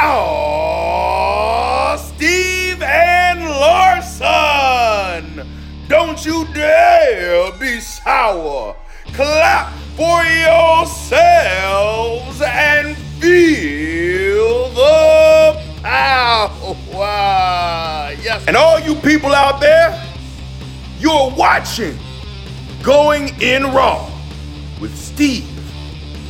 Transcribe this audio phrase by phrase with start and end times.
[0.00, 4.26] Oh, Steve and Larson!
[5.88, 8.76] Don't you dare be sour.
[9.12, 11.20] Clap for yourselves
[12.42, 16.54] and feel the power.
[18.22, 18.44] Yes.
[18.46, 20.00] And all you people out there,
[21.00, 21.98] you're watching
[22.82, 24.08] Going in Raw
[24.80, 25.48] with Steve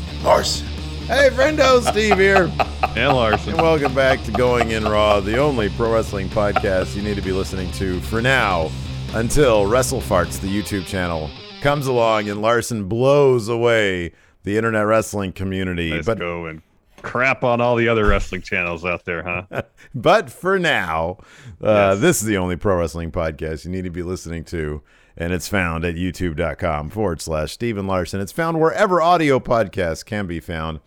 [0.09, 0.68] and Larson.
[1.09, 2.51] Hey, friendo, Steve here.
[2.97, 3.55] and Larson.
[3.55, 7.23] And welcome back to Going In Raw, the only pro wrestling podcast you need to
[7.23, 8.71] be listening to for now
[9.15, 11.31] until Wrestle Farts, the YouTube channel,
[11.63, 14.13] comes along and Larson blows away
[14.45, 15.93] the internet wrestling community.
[15.93, 16.61] Let's but go and
[17.01, 19.63] crap on all the other wrestling channels out there, huh?
[19.95, 21.17] but for now,
[21.63, 22.01] uh, Yes.
[22.01, 24.83] this is the only pro wrestling podcast you need to be listening to.
[25.21, 28.21] And it's found at youtube.com forward slash Steve and Larson.
[28.21, 30.79] It's found wherever audio podcasts can be found.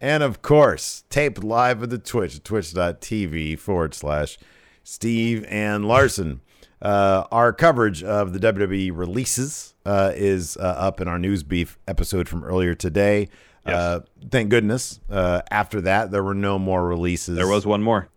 [0.00, 4.38] And of course, taped live at the Twitch, twitch.tv forward slash
[4.84, 6.40] Steve and Larson.
[6.80, 11.76] Uh, our coverage of the WWE releases uh, is uh, up in our News Beef
[11.88, 13.28] episode from earlier today.
[13.66, 14.00] Uh,
[14.30, 15.00] thank goodness.
[15.10, 17.36] Uh, after that, there were no more releases.
[17.36, 18.08] There was one more.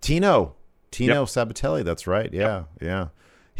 [0.00, 0.54] Tino.
[0.90, 1.28] Tino Yep.
[1.28, 1.84] Sabbatelli.
[1.84, 2.32] That's right.
[2.32, 2.64] Yeah.
[2.80, 3.08] Yeah.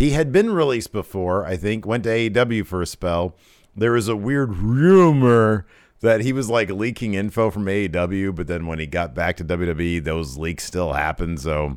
[0.00, 3.37] He had been released before, I think, went to AEW for a spell.
[3.77, 5.66] There was a weird rumor
[6.00, 9.44] that he was like leaking info from AEW, but then when he got back to
[9.44, 11.39] WWE, those leaks still happened.
[11.39, 11.77] So,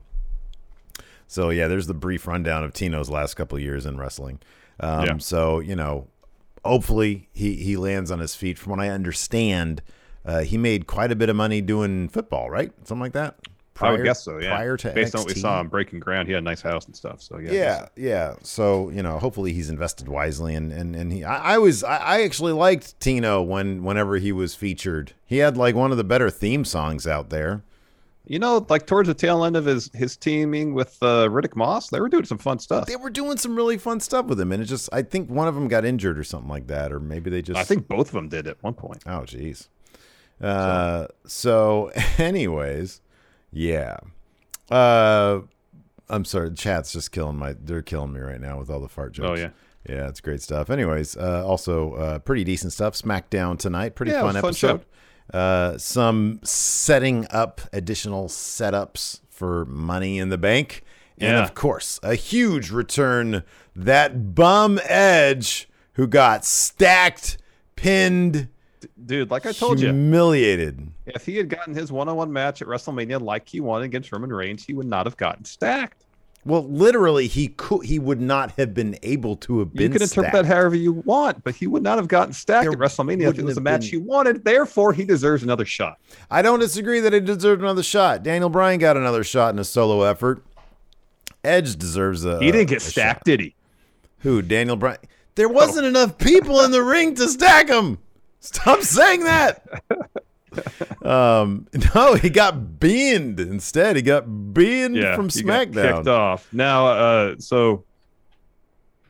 [1.27, 4.39] so yeah, there's the brief rundown of Tino's last couple of years in wrestling.
[4.79, 5.17] Um, Yeah.
[5.17, 6.07] So, you know,
[6.63, 8.57] hopefully he, he lands on his feet.
[8.57, 9.81] From what I understand,
[10.25, 12.71] uh, he made quite a bit of money doing football, right?
[12.87, 13.35] Something like that.
[13.81, 14.55] I would guess so, yeah.
[14.55, 16.85] Prior to Based on what we saw on Breaking Ground, he had a nice house
[16.85, 17.21] and stuff.
[17.21, 17.51] So, yeah.
[17.51, 18.35] Yeah, yeah.
[18.43, 21.23] So you know, hopefully he's invested wisely, and and and he.
[21.23, 25.13] I, I was I, I actually liked Tino when whenever he was featured.
[25.25, 27.63] He had like one of the better theme songs out there.
[28.25, 31.89] You know, like towards the tail end of his, his teaming with uh, Riddick Moss,
[31.89, 32.85] they were doing some fun stuff.
[32.85, 35.49] They were doing some really fun stuff with him, and it just I think one
[35.49, 38.07] of them got injured or something like that, or maybe they just I think both
[38.07, 39.03] of them did at one point.
[39.05, 39.67] Oh, jeez.
[40.41, 43.01] Uh, so, anyways,
[43.53, 43.97] yeah.
[44.69, 45.41] Uh,
[46.09, 46.49] I'm sorry.
[46.49, 47.55] The chat's just killing my.
[47.59, 49.39] They're killing me right now with all the fart jokes.
[49.39, 49.49] Oh, yeah.
[49.87, 50.07] yeah.
[50.07, 50.69] It's great stuff.
[50.69, 52.93] Anyways, uh, also uh, pretty decent stuff.
[52.95, 53.95] SmackDown tonight.
[53.95, 54.85] Pretty Yeah, fun fun episode.
[55.33, 60.83] Uh, some setting up additional setups for Money in the Bank,
[61.17, 61.43] and Yeah.
[61.43, 63.43] of course, a huge return.
[63.75, 67.37] That bum Edge who got stacked,
[67.75, 68.49] pinned
[69.05, 70.87] dude, like I told you, humiliated.
[71.05, 74.63] if he had gotten his one-on-one match at WrestleMania like he won against Roman Reigns,
[74.63, 76.05] he would not have gotten stacked.
[76.45, 77.85] Well, literally, he could.
[77.85, 79.83] He would not have been able to have been.
[79.83, 80.33] You can interpret stacked.
[80.33, 83.39] that however you want, but he would not have gotten stacked There at WrestleMania if
[83.39, 84.43] it was a match been- he wanted.
[84.43, 85.99] Therefore, he deserves another shot.
[86.29, 88.23] I don't disagree that he deserved another shot.
[88.23, 90.43] Daniel Bryan got another shot in a solo effort.
[91.45, 92.39] Edge deserves a.
[92.39, 93.25] He didn't get stacked, shot.
[93.25, 93.55] did he?
[94.19, 94.41] Who?
[94.41, 94.99] Daniel Bryan.
[95.35, 95.89] There wasn't oh.
[95.89, 97.99] enough people in the ring to stack him.
[98.43, 99.65] Stop saying that.
[101.05, 103.95] um, no, he got beamed instead.
[103.95, 106.51] He got beamed from he got kicked off.
[106.51, 107.85] Now, uh, so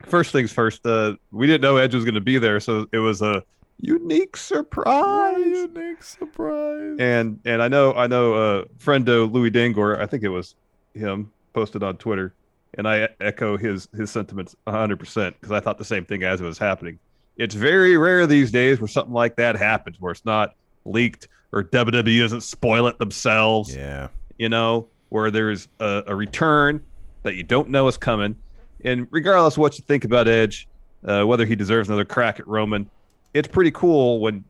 [0.06, 2.98] first things first, uh, we didn't know Edge was going to be there, so it
[2.98, 3.42] was a
[3.80, 5.36] unique surprise.
[5.38, 6.96] Unique surprise.
[7.00, 10.54] And and I know I know uh, friendo Louis Dangor, I think it was
[10.94, 12.32] him, posted on Twitter,
[12.74, 16.40] and I echo his his sentiments 100 percent because I thought the same thing as
[16.40, 17.00] it was happening.
[17.36, 20.54] It's very rare these days where something like that happens, where it's not
[20.84, 24.08] leaked or WWE doesn't spoil it themselves Yeah.
[24.38, 26.82] you know, where there's a, a return
[27.22, 28.36] that you don't know is coming.
[28.84, 30.68] And regardless of what you think about Edge,
[31.04, 32.88] uh, whether he deserves another crack at Roman,
[33.32, 34.44] it's pretty cool when,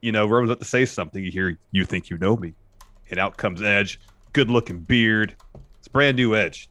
[0.00, 1.22] you know, Roman's about to say something.
[1.22, 2.54] You hear, you think you know me.
[3.10, 4.00] And out comes Edge,
[4.32, 5.34] good looking beard.
[5.78, 6.68] It's brand new Edge.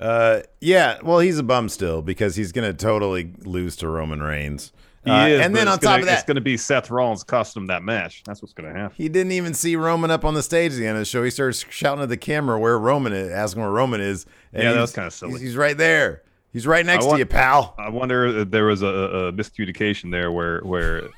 [0.00, 0.98] Uh, yeah.
[1.02, 4.72] Well, he's a bum still because he's gonna totally lose to Roman Reigns.
[5.06, 7.24] Uh, is, and then on top gonna- of that, it's going to be Seth Rollins
[7.24, 8.22] costing him that match.
[8.26, 8.94] That's what's going to happen.
[8.94, 11.22] He didn't even see Roman up on the stage at the end of the show.
[11.22, 14.26] He starts shouting at the camera where Roman is, asking where Roman is.
[14.52, 15.32] And Yeah, that was kinda silly.
[15.34, 16.22] He's, he's right there.
[16.52, 17.74] He's right next want- to you, pal.
[17.78, 21.08] I wonder if there was a, a miscommunication there where where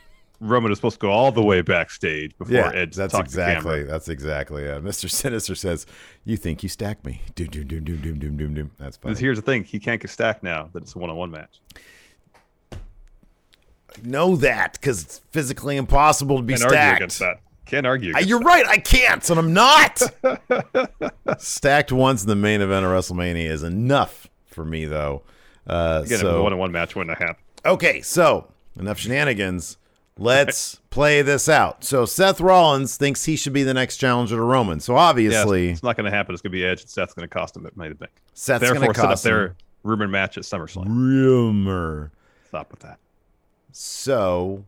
[0.40, 3.36] Roman is supposed to go all the way backstage before Yeah, Edge that's talked to
[3.36, 3.82] the exactly.
[3.84, 4.68] That's exactly.
[4.68, 5.08] Uh, Mr.
[5.10, 5.84] Sinister says,
[6.24, 7.20] "You think you stacked me?
[7.34, 9.14] Doom, doom, doom, doom, doom, doom, doom, doom." That's fine.
[9.16, 11.60] Here's the thing: he can't get stacked now that it's a one-on-one match.
[14.02, 16.96] know that because it's physically impossible to be Can't argue stacked.
[17.00, 17.40] against that.
[17.66, 18.12] Can't argue.
[18.24, 18.66] You're right.
[18.66, 20.02] I can't, and I'm not.
[21.38, 25.22] Stacked once in the main event of WrestleMania is enough for me, though.
[25.68, 27.44] Uh, Again, so a one-on-one match wouldn't have happened.
[27.64, 29.76] Okay, so enough shenanigans.
[30.20, 31.82] Let's play this out.
[31.82, 34.78] So Seth Rollins thinks he should be the next challenger to Roman.
[34.78, 36.34] So Yeah, obviously, it's not going to happen.
[36.34, 37.98] It's going to be Edge, and Seth's going to cost him at Money in the
[37.98, 38.12] Bank.
[38.34, 40.84] Seth's going to cost set up their him rumored match at SummerSlam.
[40.86, 42.12] rumor.
[42.48, 42.98] Stop with that.
[43.72, 44.64] So,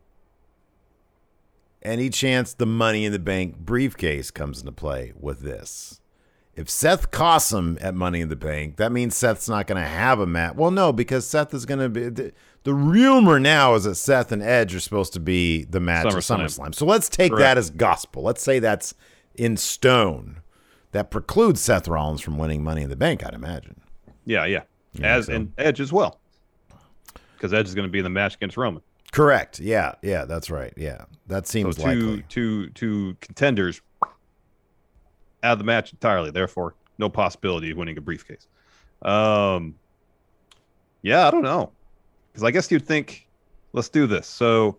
[1.82, 6.00] any chance the Money in the Bank briefcase comes into play with this?
[6.54, 9.88] If Seth costs him at Money in the Bank, that means Seth's not going to
[9.88, 10.54] have a match.
[10.54, 12.08] Well, no, because Seth is going to be.
[12.10, 12.32] The,
[12.64, 16.12] the rumor now is that Seth and Edge are supposed to be the match at
[16.12, 16.44] SummerSlam.
[16.44, 16.74] SummerSlam.
[16.74, 18.22] So let's take that as gospel.
[18.22, 18.94] Let's say that's
[19.34, 20.40] in stone.
[20.92, 23.80] That precludes Seth Rollins from winning Money in the Bank, I'd imagine.
[24.26, 24.62] Yeah, yeah.
[24.92, 26.20] Yeah, As so- and Edge as well,
[27.34, 28.82] because Edge is going to be in the match against Roman.
[29.10, 29.58] Correct.
[29.58, 30.72] Yeah, yeah, that's right.
[30.76, 32.24] Yeah, that So seems two likely.
[32.28, 33.80] two two contenders
[35.42, 36.30] out of the match entirely.
[36.30, 38.46] Therefore, no possibility of winning a briefcase.
[39.02, 39.74] Um,
[41.02, 41.72] yeah, I don't know,
[42.30, 43.26] because I guess you'd think,
[43.72, 44.26] let's do this.
[44.26, 44.78] So,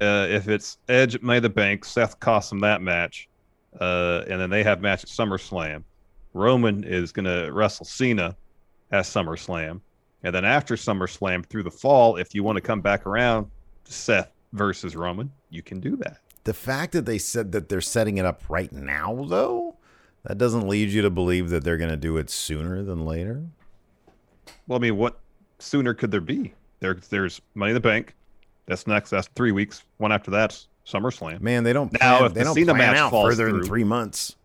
[0.00, 3.28] uh, if it's Edge at Money the Bank, Seth costs him that match,
[3.80, 5.84] uh, and then they have match at SummerSlam.
[6.34, 8.36] Roman is going to wrestle Cena
[8.90, 9.80] at SummerSlam,
[10.24, 13.46] and then after SummerSlam through the fall, if you want to come back around
[13.84, 16.18] Seth versus Roman, you can do that.
[16.44, 19.75] The fact that they said that they're setting it up right now, though,
[20.26, 23.44] that doesn't lead you to believe that they're going to do it sooner than later.
[24.66, 25.18] Well, I mean, what
[25.58, 26.52] sooner could there be?
[26.80, 28.14] There, there's Money in the Bank.
[28.66, 29.10] That's next.
[29.10, 29.84] That's three weeks.
[29.98, 31.40] One after that's SummerSlam.
[31.40, 33.52] Man, they don't Now, plan, if they the don't Cena plan match out falls further
[33.52, 34.36] than three months.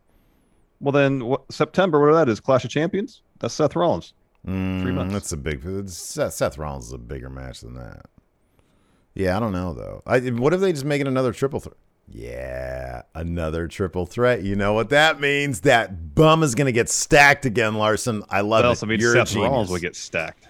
[0.79, 2.00] Well, then what, September.
[2.00, 2.39] What are that is?
[2.39, 3.22] Clash of Champions.
[3.39, 4.13] That's Seth Rollins.
[4.48, 5.13] Mm, months.
[5.13, 5.89] That's a big.
[5.89, 8.06] Seth, Seth Rollins is a bigger match than that.
[9.13, 10.01] Yeah, I don't know though.
[10.06, 11.75] I, what if they just make it another triple threat?
[12.08, 14.43] Yeah, another triple threat.
[14.43, 15.62] You know what that means?
[15.62, 18.24] That bum is going to get stacked again, Larson.
[18.29, 18.70] I love That it.
[18.70, 20.48] also means You're a Seth Rollins will get stacked.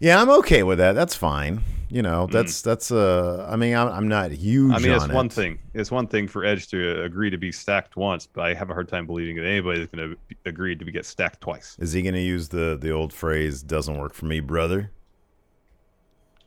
[0.00, 0.92] Yeah, I'm okay with that.
[0.92, 1.62] That's fine.
[1.92, 4.72] You know, that's that's uh I mean, I'm, I'm not huge.
[4.72, 4.76] Mm.
[4.76, 5.32] I mean, it's on one it.
[5.32, 5.58] thing.
[5.74, 8.72] It's one thing for Edge to agree to be stacked once, but I have a
[8.74, 11.76] hard time believing that anybody is going to agree to get stacked twice.
[11.80, 14.92] Is he going to use the the old phrase "doesn't work for me, brother"?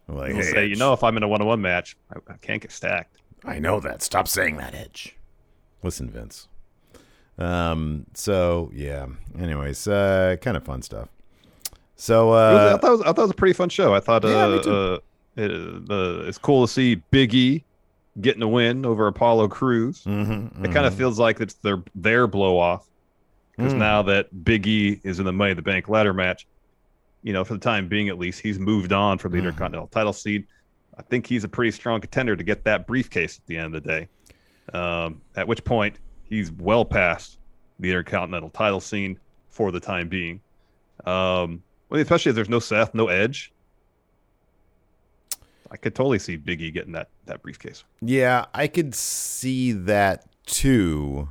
[0.07, 2.62] Like, He'll hey, say, you know, if I'm in a one-on-one match, I, I can't
[2.62, 3.17] get stacked.
[3.45, 4.01] I know that.
[4.01, 5.15] Stop saying that, Edge.
[5.81, 6.47] Listen, Vince.
[7.38, 8.05] Um.
[8.13, 9.07] So yeah.
[9.39, 11.09] Anyways, uh, kind of fun stuff.
[11.95, 13.69] So It was- I, uh, thought it was, I thought it was a pretty fun
[13.69, 13.93] show.
[13.93, 14.97] I thought Yeah, uh, uh,
[15.35, 15.51] it,
[15.89, 17.63] uh, it's cool to see Big E
[18.21, 20.03] getting a win over Apollo Crews.
[20.03, 22.85] mhm, It kind of feels like it's their their blow off
[23.57, 23.77] because Mm.
[23.79, 26.45] now that Big E is in the Money in the Bank ladder match,
[27.23, 29.45] you know, for the time being at least, he's moved on from the Mhm.
[29.45, 30.45] Intercontinental title seed.
[30.97, 33.83] I think he's a pretty strong contender to get that briefcase at the end of
[33.83, 34.07] the day.
[34.77, 37.39] Um, at which point, he's well past
[37.79, 39.19] the Intercontinental title scene
[39.50, 40.39] for the time being.
[41.05, 43.51] Um, well, especially if there's no Seth, no Edge.
[45.71, 47.83] I could totally see Big E getting that that briefcase.
[48.01, 51.29] Yeah, I could see that too.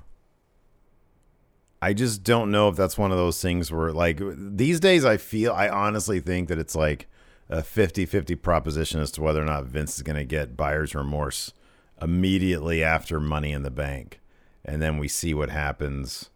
[1.81, 5.17] I just don't know if that's one of those things where, like, these days, I
[5.17, 7.09] feel, I honestly think that it's like
[7.49, 10.95] a 50 50 proposition as to whether or not Vince is going to get buyer's
[10.95, 11.53] remorse
[12.01, 14.21] immediately after Money in the Bank.
[14.65, 16.31] And then we see what happens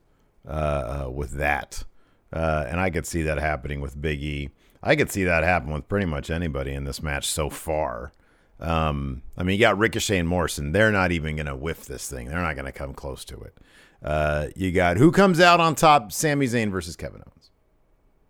[0.47, 1.85] uh, uh, with that.
[2.33, 4.51] Uh, and I could see that happening with Big E.
[4.83, 8.13] I could see that happen with pretty much anybody in this match so far.
[8.61, 10.73] Um, I mean, you got Ricochet and Morrison.
[10.73, 12.29] They're not even going to whiff this thing.
[12.29, 13.57] They're not going to come close to it.
[14.03, 16.13] Uh, you got who comes out on top?
[16.13, 17.51] Sami Zayn versus Kevin Owens.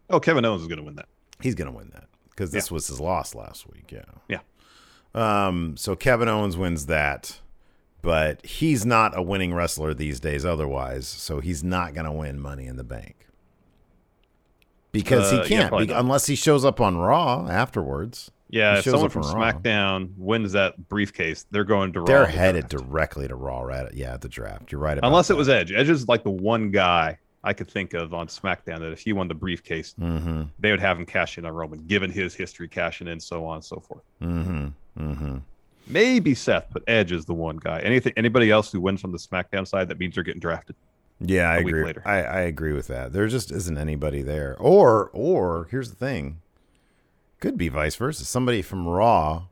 [0.09, 1.09] Oh, Kevin Owens is going to win that.
[1.40, 2.74] He's going to win that because this Yeah.
[2.74, 3.90] was his loss last week.
[3.90, 4.04] Yeah.
[4.28, 4.40] Yeah.
[5.14, 7.40] Um, so Kevin Owens wins that,
[8.02, 11.08] but he's not a winning wrestler these days otherwise.
[11.08, 13.26] So he's not going to win Money in the Bank
[14.92, 18.30] because Uh, he can't probably be- unless he shows up on Raw afterwards.
[18.48, 19.52] Yeah, if someone from on Raw.
[19.52, 22.06] SmackDown wins that briefcase, they're going to Raw.
[22.06, 22.86] They're headed draft.
[22.86, 23.92] directly to Raw, right?
[23.92, 24.70] Yeah, at the draft.
[24.70, 24.96] You're right.
[24.98, 25.72] About Unless it was Edge.
[25.72, 29.12] Edge is like the one guy I could think of on SmackDown that if he
[29.12, 30.42] won the briefcase, Mm-hmm.
[30.58, 33.56] they would have him cash in on Roman, given his history, cashing in, so on
[33.56, 34.02] and so forth.
[34.20, 34.66] Mm-hmm.
[34.98, 35.36] Mm-hmm.
[35.86, 37.78] Maybe Seth, but Edge is the one guy.
[37.80, 40.74] Anything, anybody else who wins from the SmackDown side, that means they're getting drafted.
[41.20, 41.84] Yeah, I a week agree.
[41.84, 42.02] later.
[42.04, 43.12] I, I agree with that.
[43.12, 44.56] There just isn't anybody there.
[44.58, 46.40] Or or here's the thing.
[47.40, 48.24] Could be vice versa.
[48.24, 49.44] Somebody from Raw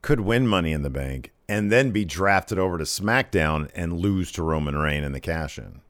[0.00, 4.32] could win money in the bank and then be drafted over to SmackDown and lose
[4.32, 5.80] to Roman Reigns in the cash in.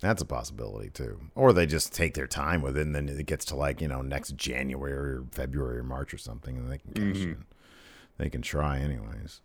[0.00, 1.20] That's a possibility too.
[1.34, 3.88] Or they just take their time with it and then it gets to like, you
[3.88, 7.44] know, next January or February or March or something and they can cash in.
[8.16, 9.40] They can try anyways.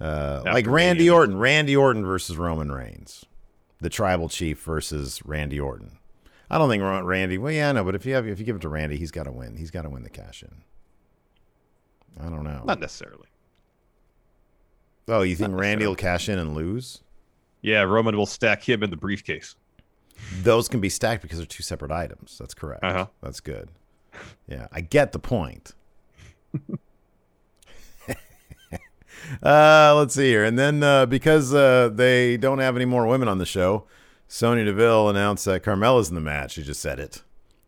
[0.00, 1.08] Uh, like Randy.
[1.10, 3.24] Orton, Randy Orton versus Roman Reigns
[3.80, 5.98] the tribal chief versus Randy Orton.
[6.50, 7.38] I don't think Ra- Randy.
[7.38, 9.10] Well, yeah, I know, but if you have if you give it to Randy, he's
[9.10, 9.56] got to win.
[9.56, 10.62] He's got to win the cash in.
[12.24, 12.62] I don't know.
[12.64, 13.26] Not necessarily.
[15.08, 17.02] oh, you think Randy will cash in and lose?
[17.62, 19.56] Yeah, Roman will stack him in the briefcase.
[20.42, 22.36] Those can be stacked because they're two separate items.
[22.38, 22.84] That's correct.
[22.84, 23.06] Uh-huh.
[23.22, 23.70] That's good.
[24.48, 25.74] Yeah, I get the point.
[29.42, 33.28] uh, let's see here, and then uh, because uh, they don't have any more women
[33.28, 33.84] on the show,
[34.28, 36.52] Sonya Deville announced that Carmella's in the match.
[36.52, 37.22] She just said it.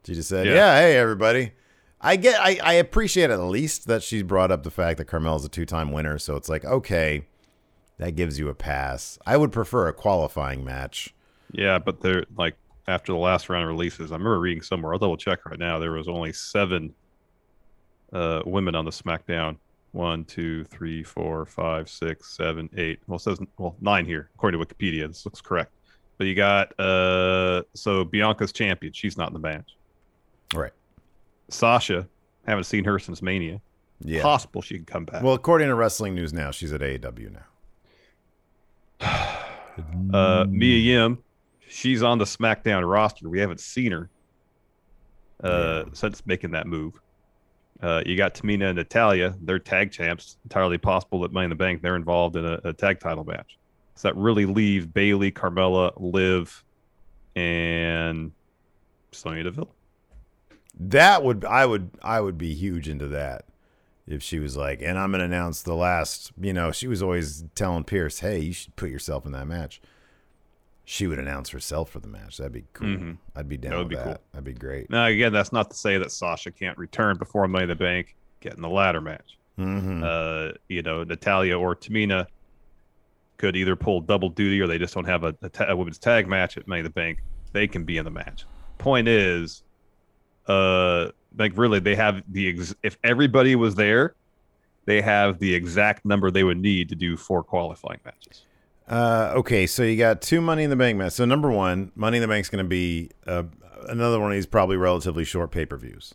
[0.05, 0.55] She just said, Yeah.
[0.55, 1.53] "Yeah, hey everybody."
[2.01, 2.41] I get.
[2.41, 5.91] I, I appreciate at least that she brought up the fact that Carmella's a two-time
[5.91, 6.19] winner.
[6.19, 7.27] So it's like, okay,
[7.99, 9.19] that gives you a pass.
[9.27, 11.13] I would prefer a qualifying match.
[11.53, 14.13] Yeah, but they're like after the last round of releases.
[14.13, 14.93] I remember reading somewhere.
[14.93, 15.79] I'll double check right now.
[15.79, 16.95] There was only seven
[18.13, 19.57] uh, women on the SmackDown.
[19.93, 23.01] One, two, three, four, five, six, seven, eight.
[23.07, 25.07] Well, it says well nine here according to Wikipedia.
[25.07, 25.73] This looks correct.
[26.19, 28.93] But you got uh, so Bianca's champion.
[28.93, 29.77] She's not in the match.
[30.55, 30.73] Right.
[31.49, 32.07] Sasha,
[32.47, 33.61] haven't seen her since Mania.
[34.01, 34.23] Yeah.
[34.23, 35.23] Possible she can come back.
[35.23, 37.33] Well, according to Wrestling News now, she's at AEW
[39.01, 39.35] now.
[40.13, 41.23] Uh, Mia Yim,
[41.69, 43.29] she's on the SmackDown roster.
[43.29, 44.11] We haven't seen her
[45.43, 47.01] uh, since making that move.
[47.81, 49.37] Uh, you got Tamina and Natalya.
[49.41, 50.37] They're tag champs.
[50.45, 53.57] Entirely possible that Money in the Bank they're involved in a, a tag title match.
[53.95, 56.65] So that really leave Bayley, Carmella, Liv,
[57.37, 58.33] and
[59.13, 59.71] Sonya Deville.
[60.81, 63.45] That would I would I would be huge into that
[64.07, 66.33] if she was like, and I'm gonna announce the last.
[66.41, 69.81] You know, she was always telling Pearce, "Hey, you should put yourself in that match."
[70.91, 72.39] She would announce herself for the match.
[72.39, 72.89] That'd be cool.
[72.89, 73.19] Mhm.
[73.37, 74.05] I'd be down That would with be that.
[74.05, 74.19] cool.
[74.33, 74.89] That'd be great.
[74.89, 78.17] Now, again, that's not to say that Sasha can't return before Money in the Bank,
[78.41, 79.37] get in the ladder match.
[79.57, 82.27] hmm uh, you know, Natalya or Tamina
[83.37, 85.99] could either pull double duty or they just don't have a, a, ta- a women's
[85.99, 87.19] tag match at Money in the Bank.
[87.53, 88.47] They can be in the match.
[88.79, 89.63] Point is,
[90.47, 94.15] uh, like really, they have the ex- if everybody was there,
[94.87, 98.45] they have the exact number they would need to do four qualifying matches.
[98.89, 101.15] Uh, okay, so you got two Money in the Bank matches.
[101.15, 103.43] So number one, Money in the Bank's going to be uh,
[103.89, 106.15] another one of these probably relatively short pay per views.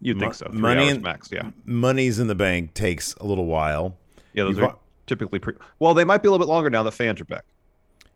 [0.00, 0.46] You'd Mo- think so.
[0.50, 1.28] Three money hours in- max.
[1.32, 1.50] Yeah.
[1.64, 3.96] Money's in the Bank takes a little while.
[4.34, 4.44] Yeah.
[4.44, 5.58] Those You've are typically pretty.
[5.78, 7.44] Well, they might be a little bit longer now that fans are back.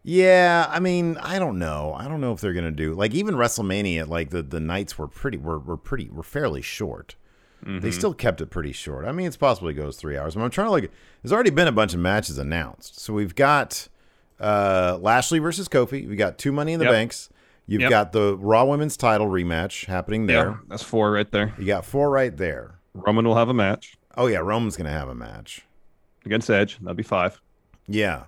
[0.02, 1.94] Yeah, I mean, I don't know.
[1.98, 4.08] I don't know if they're gonna do like even WrestleMania.
[4.08, 7.16] Like the the nights were pretty were were pretty were fairly short.
[7.64, 7.80] Mm-hmm.
[7.80, 9.04] They still kept it pretty short.
[9.04, 10.34] I mean, it's possible it goes three hours.
[10.34, 10.90] But I'm trying to like.
[11.22, 12.98] There's already been a bunch of matches announced.
[13.00, 13.88] So we've got
[14.40, 16.08] uh Lashley versus Kofi.
[16.08, 16.92] We got two Money in the Yep.
[16.94, 17.28] Banks.
[17.66, 17.90] You've Yep.
[17.90, 20.48] got the Raw Women's Title rematch happening there.
[20.48, 21.54] Yeah, that's four right there.
[21.58, 22.76] You got four right there.
[22.94, 23.96] Roman will have a match.
[24.16, 25.62] Oh yeah, Roman's gonna have a match.
[26.24, 26.78] against Edge.
[26.80, 27.40] That'd be five.
[27.86, 28.24] Yeah.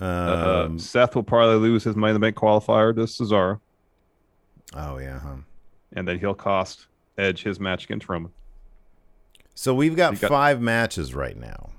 [0.00, 3.60] Uh, Um, Seth will probably lose his Money in the Bank qualifier to Cesaro,
[4.74, 5.20] oh yeah.
[5.20, 5.36] Huh.
[5.94, 6.86] and then he'll cost
[7.18, 8.32] Edge his match against Roman.
[9.54, 11.70] So we've got, got- five matches right now.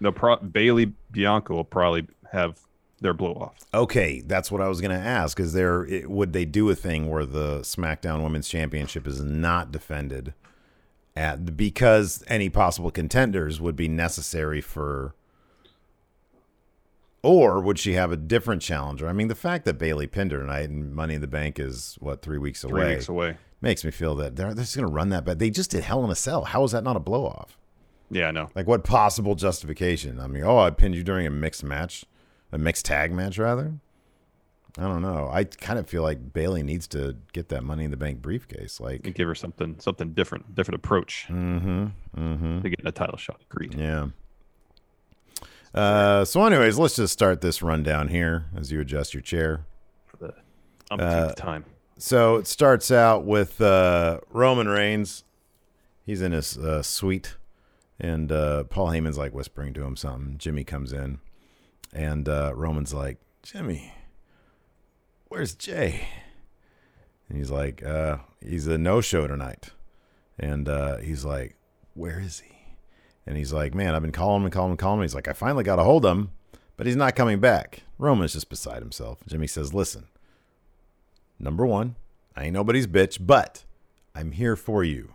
[0.00, 2.58] No, pro- Bayley Bianca will probably have
[3.00, 3.54] their blow off.
[3.72, 5.38] Okay, that's what I was going to ask.
[5.40, 9.70] Is there it- would they do a thing where the SmackDown Women's Championship is not
[9.72, 10.34] defended
[11.16, 15.14] at because any possible contenders would be necessary for
[17.22, 19.06] or would she have a different challenger?
[19.08, 21.96] I mean, the fact that Bayley pinned her tonight and Money in the Bank is
[22.00, 23.36] what three weeks Three away weeks away.
[23.62, 25.38] Makes me feel that they're, they're just going to run that back.
[25.38, 26.44] They just did Hell in a Cell.
[26.44, 27.56] How is that not a blow off?
[28.10, 28.50] Yeah, I know.
[28.54, 30.20] Like, what possible justification?
[30.20, 32.04] I mean, oh, I pinned you during a mixed match,
[32.50, 33.74] a mixed tag match, rather.
[34.76, 35.28] I don't know.
[35.32, 38.80] I kind of feel like Bayley needs to get that Money in the Bank briefcase.
[38.80, 41.86] Like, give her something, something different, different approach mm-hmm,
[42.18, 43.40] mm-hmm, to getting a title shot.
[43.50, 43.74] Agreed.
[43.74, 44.08] yeah.
[45.74, 49.64] Uh, so, anyways, let's just start this rundown here as you adjust your chair.
[50.06, 50.34] For the
[50.90, 51.64] umpteenth Uh, time.
[52.02, 55.22] So it starts out with uh, Roman Reigns.
[56.04, 57.36] He's in his uh, suite,
[58.00, 60.36] and uh, Paul Heyman's like whispering to him something.
[60.36, 61.20] Jimmy comes in,
[61.92, 63.94] and uh, Roman's like, "Jimmy,
[65.28, 66.08] where's Jey?"
[67.28, 69.70] And he's like, uh, "He's a no-show tonight."
[70.40, 71.54] And uh, he's like,
[71.94, 72.56] "Where is he?"
[73.28, 75.14] And he's like, "Man, I've been calling him and calling him and calling him." He's
[75.14, 76.32] like, "I finally got a hold of him,
[76.76, 79.20] but he's not coming back." Roman's just beside himself.
[79.28, 80.08] Jimmy says, "Listen."
[81.42, 81.96] Number one,
[82.36, 83.64] I ain't nobody's bitch, but
[84.14, 85.12] I'm here for you.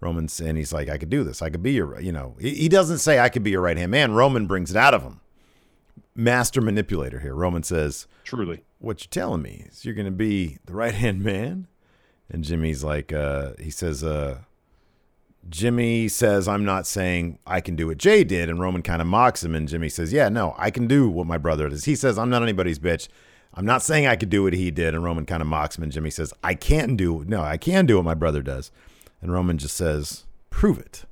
[0.00, 1.40] Roman and he's like, I could do this.
[1.40, 3.76] I could be your, you know, he, he doesn't say I could be your right
[3.76, 4.12] hand man.
[4.12, 5.20] Roman brings it out of him.
[6.14, 7.34] Master manipulator here.
[7.34, 8.62] Roman says, Truly.
[8.78, 11.66] What you're telling me is you're going to be the right hand man?
[12.28, 14.40] And Jimmy's like, uh, he says, uh,
[15.48, 18.48] Jimmy says, I'm not saying I can do what Jey did.
[18.48, 19.54] And Roman kind of mocks him.
[19.54, 21.84] And Jimmy says, Yeah, no, I can do what my brother does.
[21.84, 23.08] He says, I'm not anybody's bitch.
[23.54, 24.94] I'm not saying I could do what he did.
[24.94, 25.84] And Roman kind of mocks him.
[25.84, 28.70] And Jimmy says, I can't do, no, I can do what my brother does.
[29.22, 31.04] And Roman just says, Prove it.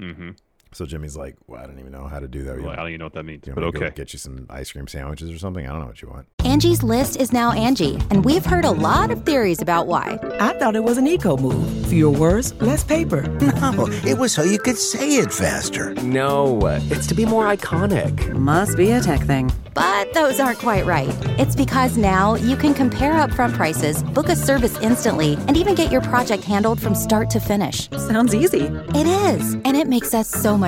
[0.00, 0.30] Mm-hmm.
[0.78, 2.56] So Jimmy's like, Well, I don't even know how to do that.
[2.56, 3.86] You Well, I don't even know what that means, you but want me to go
[3.86, 3.96] okay.
[3.96, 5.66] get you some ice cream sandwiches or something?
[5.66, 6.28] I don't know what you want.
[6.44, 10.20] Angie's list is now Angi, and we've heard a lot of theories about why.
[10.38, 11.88] I thought it was an eco move.
[11.88, 13.26] Fewer words, less paper.
[13.58, 15.94] No, it was so you could say it faster.
[15.94, 18.32] No, uh, it's to be more iconic.
[18.34, 19.50] Must be a tech thing.
[19.74, 21.14] But those aren't quite right.
[21.38, 25.92] It's because now you can compare upfront prices, book a service instantly, and even get
[25.92, 27.88] your project handled from start to finish.
[27.90, 28.62] Sounds easy.
[28.94, 30.67] It is, and it makes us so much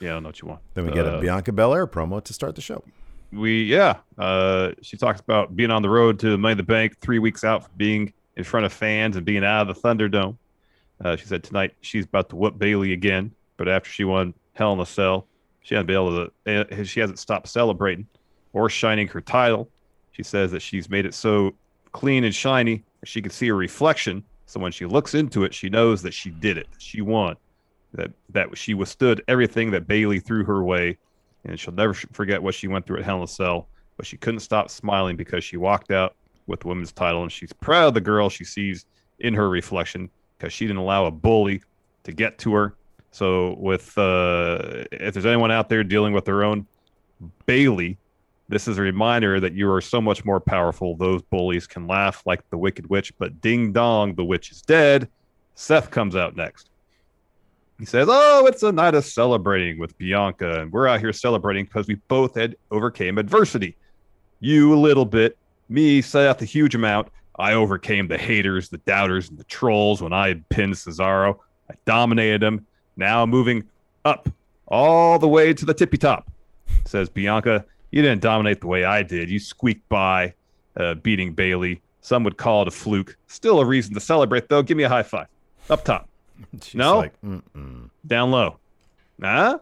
[0.00, 0.60] Yeah, I don't know what you want.
[0.74, 2.82] Then we get a Uh, Bianca Belair promo to start the show.
[3.32, 6.96] we yeah uh she talks about being on the road to money in the bank
[7.00, 10.36] three weeks out from being in front of fans and being out of the thunderdome
[11.04, 14.72] uh, she said tonight she's about to whoop bayley again but after she won hell
[14.74, 15.26] in a cell
[15.62, 18.06] she hasn't been able to uh, she hasn't stopped celebrating
[18.52, 19.68] or shining her title
[20.12, 21.52] she says that she's made it so
[21.90, 25.68] clean and shiny she can see her reflection so when she looks into it she
[25.68, 27.34] knows that she did it she won
[27.96, 30.98] that that she withstood everything that Bayley threw her way,
[31.44, 33.68] and she'll never forget what she went through at Hell in a Cell.
[33.96, 36.14] But she couldn't stop smiling because she walked out
[36.46, 38.86] with the women's title, and she's proud of the girl she sees
[39.20, 41.62] in her reflection because she didn't allow a bully
[42.04, 42.74] to get to her.
[43.10, 46.66] So, with uh, if there's anyone out there dealing with their own
[47.46, 47.96] Bayley,
[48.48, 50.96] this is a reminder that you are so much more powerful.
[50.96, 55.08] Those bullies can laugh like the Wicked Witch, but ding dong, the witch is dead.
[55.54, 56.70] Seth comes out next.
[57.78, 61.66] He says, "Oh, it's a night of celebrating with Bianca, and we're out here celebrating
[61.66, 63.76] because we both had overcame adversity.
[64.40, 65.36] You a little bit,
[65.68, 67.08] me Seth the huge amount.
[67.38, 71.38] I overcame the haters, the doubters, and the trolls when I pinned Cesaro.
[71.70, 72.66] I dominated him.
[72.96, 73.64] Now moving
[74.06, 74.28] up
[74.68, 76.30] all the way to the tippy top."
[76.86, 79.28] Says Bianca, "You didn't dominate the way I did.
[79.28, 80.32] You squeaked by,
[80.78, 81.82] uh, beating Bayley.
[82.00, 83.16] Some would call it a fluke.
[83.26, 84.62] Still a reason to celebrate, though.
[84.62, 85.26] Give me a high five.
[85.68, 86.08] Up top.
[86.62, 86.98] She's No?
[86.98, 87.14] like,
[88.06, 88.58] Down low.
[89.18, 89.58] Nah?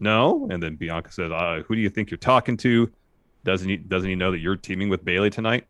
[0.00, 0.46] No?
[0.50, 2.90] And then Bianca says, uh, who do you think you're talking to?
[3.44, 5.66] Doesn't he doesn't he know that you're teaming with Bayley tonight?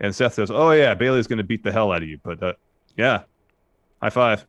[0.00, 2.20] And Seth says, Oh yeah, Bayley's gonna beat the hell out of you.
[2.22, 2.52] But uh,
[2.96, 3.22] yeah.
[4.00, 4.46] High five.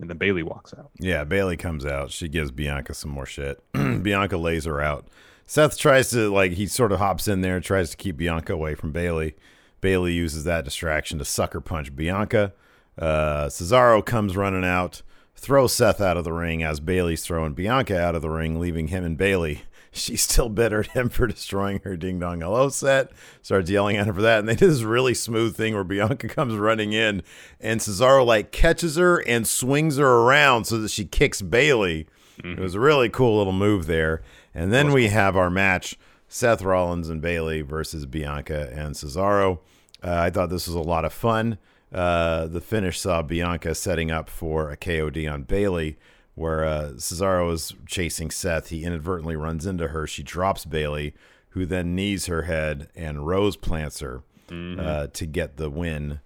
[0.00, 0.90] And then Bayley walks out.
[0.98, 2.10] Yeah, Bayley comes out.
[2.10, 3.62] She gives Bianca some more shit.
[3.72, 5.06] Bianca lays her out.
[5.46, 8.74] Seth tries to like he sort of hops in there, tries to keep Bianca away
[8.74, 9.36] from Bayley.
[9.80, 12.52] Bayley uses that distraction to sucker punch Bianca.
[12.98, 15.02] Uh, Cesaro comes running out,
[15.34, 18.88] throws Seth out of the ring as Bayley's throwing Bianca out of the ring, leaving
[18.88, 19.62] him and Bayley.
[19.92, 23.10] She's still bitter at him for destroying her Ding Dong Hello set.
[23.42, 24.38] Starts yelling at her for that.
[24.38, 27.22] And they did this really smooth thing where Bianca comes running in
[27.58, 32.06] and Cesaro like catches her and swings her around so that she kicks Bayley.
[32.42, 34.22] It was a really cool little move there.
[34.54, 35.98] And then we have our match
[36.28, 39.58] Seth Rollins and Bayley versus Bianca and Cesaro.
[40.02, 41.58] Uh, I thought this was a lot of fun.
[41.92, 45.98] Uh, the finish saw Bianca setting up for a KOD on Bayley,
[46.34, 48.68] where uh, Cesaro is chasing Seth.
[48.68, 50.06] He inadvertently runs into her.
[50.06, 51.14] She drops Bayley,
[51.50, 54.80] who then knees her head and Rose plants her Mm-hmm.
[54.80, 56.18] uh, to get the win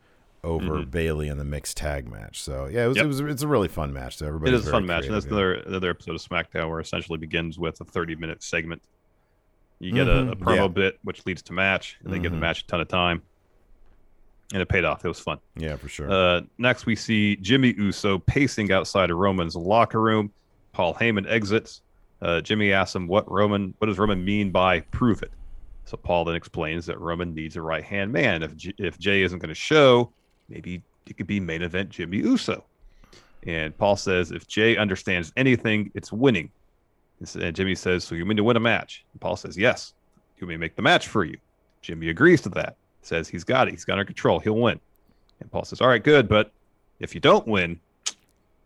[0.43, 2.43] over Bayley in the mixed tag match.
[2.43, 3.05] So yeah, it was, Yep.
[3.05, 4.17] it was it's a really fun match.
[4.17, 5.05] So everybody It is a fun match.
[5.05, 8.43] And that's another another episode of SmackDown where it essentially begins with a 30 minute
[8.43, 8.81] segment.
[9.79, 10.39] You get a, a Mhm.
[10.41, 10.69] promo Yeah.
[10.69, 12.43] bit, which leads to match, and they give the Mhm.
[12.43, 13.21] match a ton of time.
[14.53, 15.05] And it paid off.
[15.05, 15.39] It was fun.
[15.57, 16.11] yeah for sure.
[16.11, 20.31] Uh, next, we see Jimmy Uso pacing outside of Roman's locker room.
[20.73, 21.81] Paul Heyman exits.
[22.21, 25.33] Uh, Jimmy asks him what Roman, what does Roman mean by prove it?
[25.87, 28.43] So Paul then explains that Roman needs a right hand man.
[28.43, 30.11] If J- if Jey isn't going to show,
[30.49, 32.65] maybe it could be main event Jimmy Uso.
[33.47, 36.51] And Paul says if Jey understands anything, it's winning.
[37.39, 39.93] And Jimmy says, "So you mean to win a match?" And Paul says, "Yes."
[40.39, 41.39] You may make the match for you.
[41.81, 42.77] Jimmy agrees to that.
[43.07, 43.73] Says he's got it.
[43.73, 44.39] He's got under control.
[44.41, 44.81] He'll win.
[45.41, 46.53] And Paul says, All right, good, but
[47.01, 47.81] if you don't win,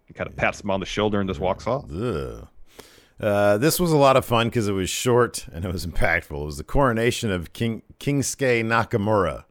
[0.07, 1.85] he kind of pats him on the shoulder and just walks off.
[1.93, 2.47] Ugh.
[3.21, 6.41] Uh, this was a lot of fun because it was short and it was impactful.
[6.43, 9.45] It was the coronation of King Kingsuke Nakamura.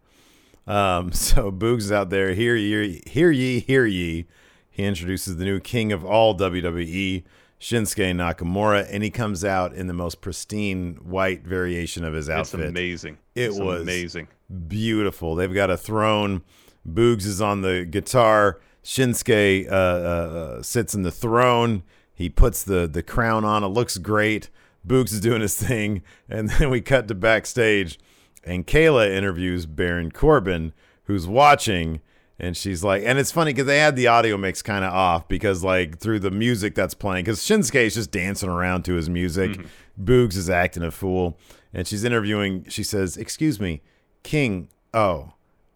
[0.66, 2.34] Um, so Boogs is out there.
[2.34, 4.26] Hear ye, hear ye, hear ye.
[4.70, 7.24] He introduces the new king of all WWE,
[7.60, 12.54] Shinsuke Nakamura, and he comes out in the most pristine white variation of his It's
[12.54, 12.70] outfit.
[12.70, 13.18] amazing.
[13.36, 14.28] It It's was amazing.
[14.68, 15.36] Beautiful.
[15.36, 16.44] They've got a throne.
[16.88, 18.60] Boogs is on the guitar.
[18.84, 21.84] Shinsuke uh, uh, uh, sits in the throne.
[22.14, 23.64] He puts the the crown on.
[23.64, 24.50] It looks great.
[24.88, 28.00] Boogs is doing his thing, and then we cut to backstage,
[28.44, 30.72] and Kayla interviews Baron Corbin,
[31.04, 32.00] who's watching,
[32.40, 35.28] and she's like, and it's funny because they had the audio mix kind of off
[35.28, 39.10] because like through the music that's playing, because Shinsuke is just dancing around to his
[39.10, 39.60] music.
[40.02, 41.38] Boogs is acting a fool,
[41.74, 42.66] and she's interviewing.
[42.70, 43.82] She says, "Excuse me,
[44.28, 44.68] King.
[44.94, 45.32] Oh,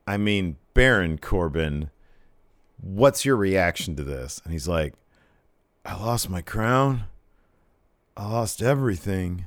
[0.06, 1.90] I mean Baron Corbin.
[2.82, 4.94] What's your reaction to this?" And he's like,
[5.86, 7.06] "I lost my crown.
[8.18, 9.46] I lost everything.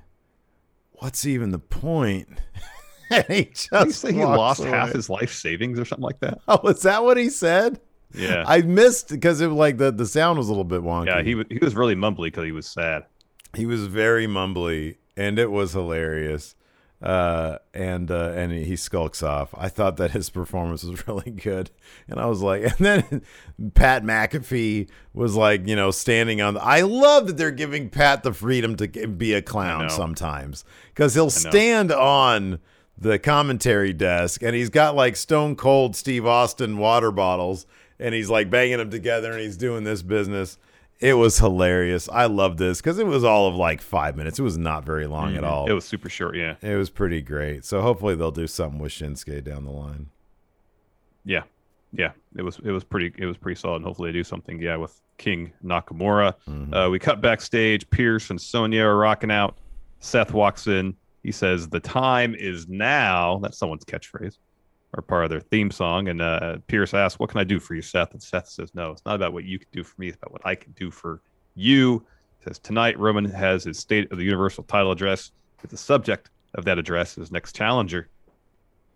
[0.93, 2.29] What's even the point?"
[3.11, 6.21] and he just he say he walks lost half his life savings or something like
[6.21, 6.39] that?
[6.49, 7.81] Oh, is that what he said?
[8.15, 8.45] Yeah.
[8.47, 11.09] I missed because it was like the the sound was a little bit wonky.
[11.09, 13.05] yeah, he, he was really mumbly because he was sad.
[13.55, 16.55] he was very mumbly and it was hilarious
[17.05, 19.55] uh and uh and he skulks off.
[19.57, 21.71] I thought that his performance was really good.
[22.09, 23.23] And i was like and then
[23.75, 28.23] pat mcafee was like you know standing on the, i love that they're giving pat
[28.23, 30.65] the freedom to be a clown sometimes.
[30.89, 32.59] Because he'll stand on
[32.97, 37.67] the commentary desk and he's got like stone cold steve austin water bottles
[37.99, 40.59] and he's like banging them together and he's doing this business
[41.01, 42.09] it was hilarious.
[42.09, 44.39] I loved this because it was all of like five minutes.
[44.39, 45.65] It was not very long at all.
[45.65, 45.73] Mm-hmm.
[45.73, 46.37] It was super short.
[46.37, 46.57] Yeah.
[46.63, 47.65] It was pretty great.
[47.65, 50.11] So hopefully they'll do something with Shinsuke down the line.
[51.25, 51.43] Yeah.
[51.93, 53.77] yeah, it was it was pretty it was pretty solid.
[53.77, 54.61] And hopefully they do something.
[54.61, 56.35] Yeah, with King Nakamura.
[56.49, 56.75] Mm-hmm.
[56.75, 57.89] Uh, we cut backstage.
[57.91, 59.57] Pearce and Sonya are rocking out.
[60.01, 60.95] Seth walks in.
[61.23, 64.37] He says, "The time is now." That's someone's catchphrase
[64.97, 66.09] or part of their theme song.
[66.09, 68.91] And uh, Pearce asks, "What can I do for you, Seth?" And Seth says, "No,
[68.91, 70.09] it's not about what you can do for me.
[70.09, 71.21] It's about what I can do for
[71.55, 72.05] you."
[72.39, 75.33] He says tonight Roman has his State of the Universal title address.
[75.63, 78.09] With the subject of that address is next challenger.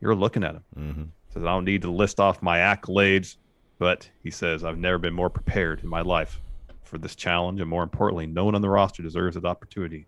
[0.00, 0.64] You're looking at him.
[0.78, 1.02] Mm-hmm.
[1.32, 3.37] Says I don't need to list off my accolades,
[3.78, 6.40] but he says I've never been more prepared in my life
[6.84, 10.06] for this challenge, and more importantly, no one on the roster deserves that opportunity,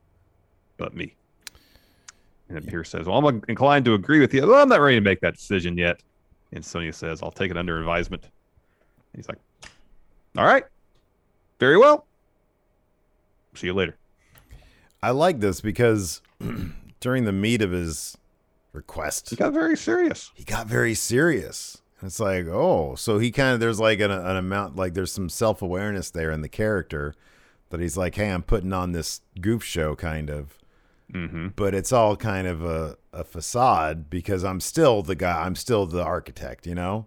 [0.76, 1.14] but me.
[2.50, 4.44] And then Pearce says, "Well, I'm inclined to agree with you.
[4.44, 6.02] Well, I'm not ready to make that decision yet."
[6.52, 8.28] And Sonya says, "I'll take it under advisement."
[9.14, 9.38] He's like,
[10.36, 10.64] "All right,
[11.60, 12.06] very well.
[13.54, 13.96] See you later."
[15.02, 16.20] I like this because
[17.00, 18.18] during the meat of his
[18.72, 20.30] request, He got very serious.
[20.34, 21.82] he got very serious.
[22.02, 25.28] It's like, oh, so he kind of there's like an, an amount like there's some
[25.28, 27.14] self awareness there in the character
[27.68, 30.58] that he's like, hey, I'm putting on this goof show kind of,
[31.12, 31.48] Mm-hmm.
[31.56, 35.86] but it's all kind of a, a facade because I'm still the guy, I'm still
[35.86, 37.06] the architect, you know.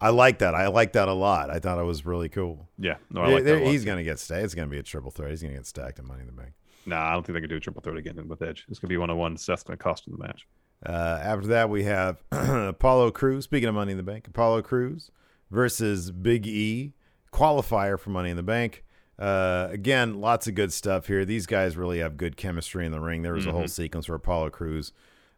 [0.00, 0.54] I like that.
[0.54, 1.50] I like that a lot.
[1.50, 2.68] I thought it was really cool.
[2.78, 3.62] Yeah, no, I like that.
[3.62, 4.44] he's gonna get stacked.
[4.44, 5.30] It's gonna be a triple threat.
[5.30, 6.52] He's gonna get stacked in Money in the Bank.
[6.86, 8.64] Nah, I don't think they can do a triple threat again with Edge.
[8.68, 9.36] It's gonna be one on one.
[9.36, 10.46] Seth's gonna cost him the match.
[10.86, 13.44] Uh, after that, we have Apollo Crews.
[13.44, 15.10] Speaking of Money in the Bank, Apollo Crews
[15.50, 16.92] versus Big E,
[17.32, 18.84] qualifier for Money in the Bank.
[19.18, 21.24] Uh, again, lots of good stuff here.
[21.24, 23.22] These guys really have good chemistry in the ring.
[23.22, 24.92] There was a whole sequence where Apollo Crews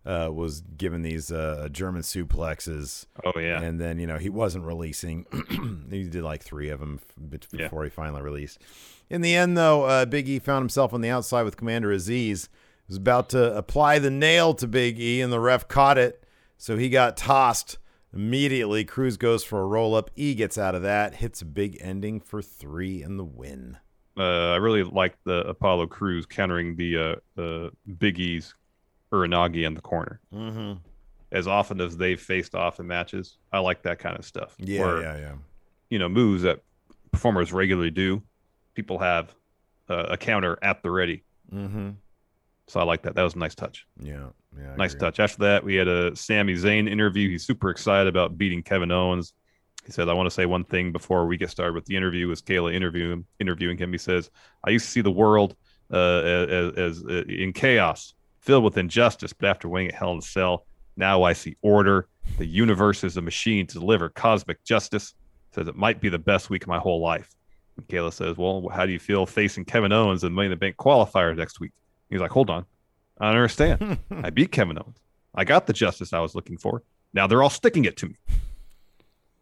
[0.05, 3.07] uh, was given these uh, German suplexes.
[3.25, 5.25] Oh yeah, And then, you know, he wasn't releasing.
[5.91, 7.01] he did like three of them
[7.53, 7.65] Yeah.
[7.65, 8.59] before he finally released.
[9.09, 12.49] In the end, though, uh, Big E found himself on the outside with Commander Azeez.
[12.87, 16.23] He was about to apply the nail to Big E, and the ref caught it.
[16.59, 17.79] So he got tossed
[18.13, 18.85] immediately.
[18.85, 20.11] Crews goes for a roll up.
[20.17, 23.79] E gets out of that, hits a big ending for three and the win.
[24.17, 28.55] uh, I really like the Apollo Crews countering the uh, the Big E's
[29.13, 30.21] Uranage in the corner.
[30.35, 30.79] Mm-hmm.
[31.33, 34.57] As often as they've faced off in matches, I like that kind of stuff.
[34.59, 35.35] Yeah, Where, yeah, yeah.
[35.89, 36.61] You know, moves that
[37.13, 38.23] performers regularly do.
[38.75, 39.33] People have
[39.89, 41.23] uh, a counter at the ready.
[41.53, 41.91] Mm-hmm.
[42.71, 43.17] So I like that.
[43.17, 43.85] That was a nice touch.
[44.01, 44.73] Yeah, yeah.
[44.73, 45.09] I nice agree.
[45.09, 45.19] touch.
[45.19, 47.29] After that, we had a Sami Zayn interview.
[47.29, 49.33] He's super excited about beating Kevin Owens.
[49.85, 52.29] He said, "I want to say one thing before we get started with the interview."
[52.29, 53.91] Was Kayla interviewing interviewing him?
[53.91, 54.31] He says,
[54.63, 55.57] "I used to see the world
[55.93, 60.19] uh, as, as uh, in chaos, filled with injustice, but after winning at Hell in
[60.19, 60.65] a Cell,
[60.97, 62.07] now I see order.
[62.39, 65.15] The universe is a machine to deliver cosmic justice."
[65.57, 67.35] Says it might be the best week of my whole life.
[67.77, 70.57] And Kayla says, "Well, how do you feel facing Kevin Owens in Money in the
[70.57, 71.73] Bank qualifier next week?"
[72.11, 72.67] He's like, "Hold on,
[73.21, 73.99] I don't understand.
[74.11, 74.99] I beat Kevin Owens.
[75.35, 76.83] I got the justice I was looking for.
[77.15, 78.17] Now they're all sticking it to me.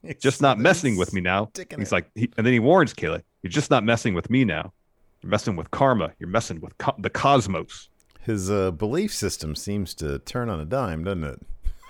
[0.04, 1.50] It's Just not messing with me now.
[1.56, 1.92] He's it.
[1.92, 4.72] like, he, and then he warns Kayla, "You're just not messing with me now.
[5.22, 6.12] You're messing with karma.
[6.20, 7.88] You're messing with co- the cosmos."
[8.20, 11.40] His uh, belief system seems to turn on a dime, doesn't it?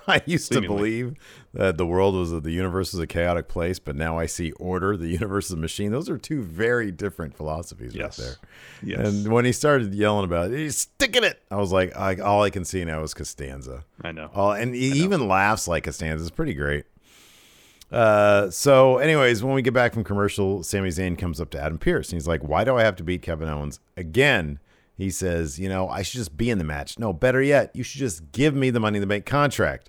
[0.11, 1.15] I used to believe
[1.55, 4.97] that the world was the universe is a chaotic place, but now I see order.
[4.97, 5.93] The universe is a machine.
[5.93, 8.19] Those are two very different philosophies Yes.
[8.19, 8.97] right there.
[9.05, 11.41] Yes, And when he started yelling about it, he's sticking it.
[11.51, 13.85] I was like, I, all I can see now is Costanza.
[14.03, 14.31] I know.
[14.35, 16.23] Oh, and he even laughs like Costanza.
[16.25, 16.85] It's pretty great.
[17.91, 21.79] Uh, so, anyways, when we get back from commercial, Sami Zayn comes up to Adam
[21.79, 24.59] Pearce and he's like, "Why do I have to beat Kevin Owens again?"
[24.95, 26.99] He says, "You know, I should just be in the match.
[26.99, 29.89] No, better yet, you should just give me the Money in the Bank contract."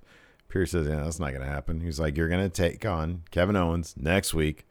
[0.50, 3.24] Pearce says, "Yeah, that's not going to happen." He's like, "You're going to take on
[3.32, 4.68] Kevin Owens next week,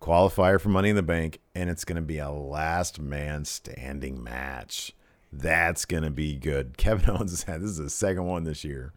[0.00, 4.22] qualifier for Money in the Bank, and it's going to be a last man standing
[4.22, 4.92] match.
[5.32, 8.64] That's going to be good." Kevin Owens has had this is the second one this
[8.64, 8.92] year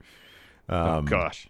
[0.69, 1.47] oh gosh.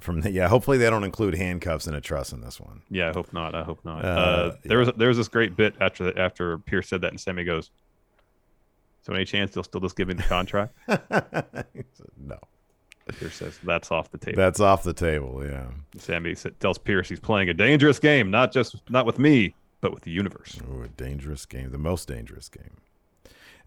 [0.00, 3.10] from the, yeah hopefully they don't include handcuffs and a truss in this one Yeah,
[3.10, 3.54] I hope not.
[3.54, 4.04] I hope not.
[4.04, 7.10] Uh, Uh, there was there was this great bit after the, after Pearce said that,
[7.10, 7.70] and Sami goes,
[9.02, 10.76] "So any chance they'll still just give me the contract?"
[12.18, 12.38] No
[13.14, 15.66] Pearce says, "That's off the table." that's off the table yeah.
[15.98, 20.02] Sami tells Pearce he's playing a dangerous game, not just not with me, but with
[20.02, 20.58] the universe.
[20.68, 22.78] Ooh, a dangerous game the most dangerous game.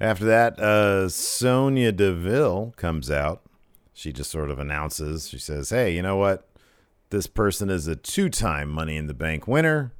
[0.02, 3.42] After that uh sonya deville comes out.
[3.94, 6.48] She just sort of announces she says hey you know what?
[7.10, 9.94] This person is a two-time money in the bank winner.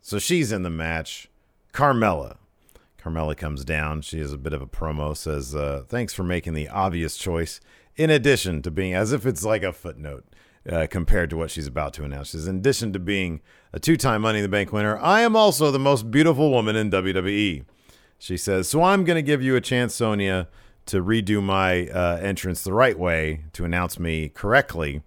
[0.00, 1.28] So she's in the match.
[1.72, 2.36] Carmella.
[3.04, 4.02] Carmella comes down.
[4.02, 7.60] She has a bit of a promo, says, uh, Thanks for making the obvious choice,
[7.96, 10.24] in addition to being, as if it's like a footnote
[10.68, 12.30] uh, compared to what she's about to announce.
[12.30, 13.40] Says, In addition to being
[13.72, 16.76] a two time Money in the Bank winner, I am also the most beautiful woman
[16.76, 17.64] in WWE.
[18.18, 20.48] She says, So I'm going to give you a chance, Sonya,
[20.86, 25.02] to redo my uh, entrance the right way to announce me correctly.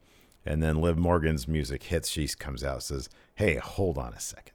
[0.45, 2.09] And then Liv Morgan's music hits.
[2.09, 4.53] She comes out, says, Hey, hold on a second.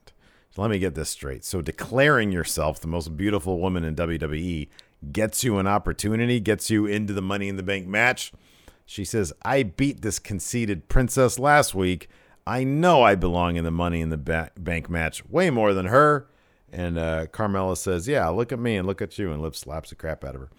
[0.56, 1.44] Let me get this straight.
[1.44, 4.68] So declaring yourself the most beautiful woman in WWE
[5.10, 8.32] gets you an opportunity, gets you into the Money in the Bank match.
[8.86, 12.08] She says, I beat this conceited princess last week.
[12.46, 15.86] I know I belong in the Money in the ba- Bank match way more than
[15.86, 16.28] her.
[16.72, 19.32] And uh, Carmella says, Yeah, look at me and look at you.
[19.32, 20.50] And Liv slaps the crap out of her.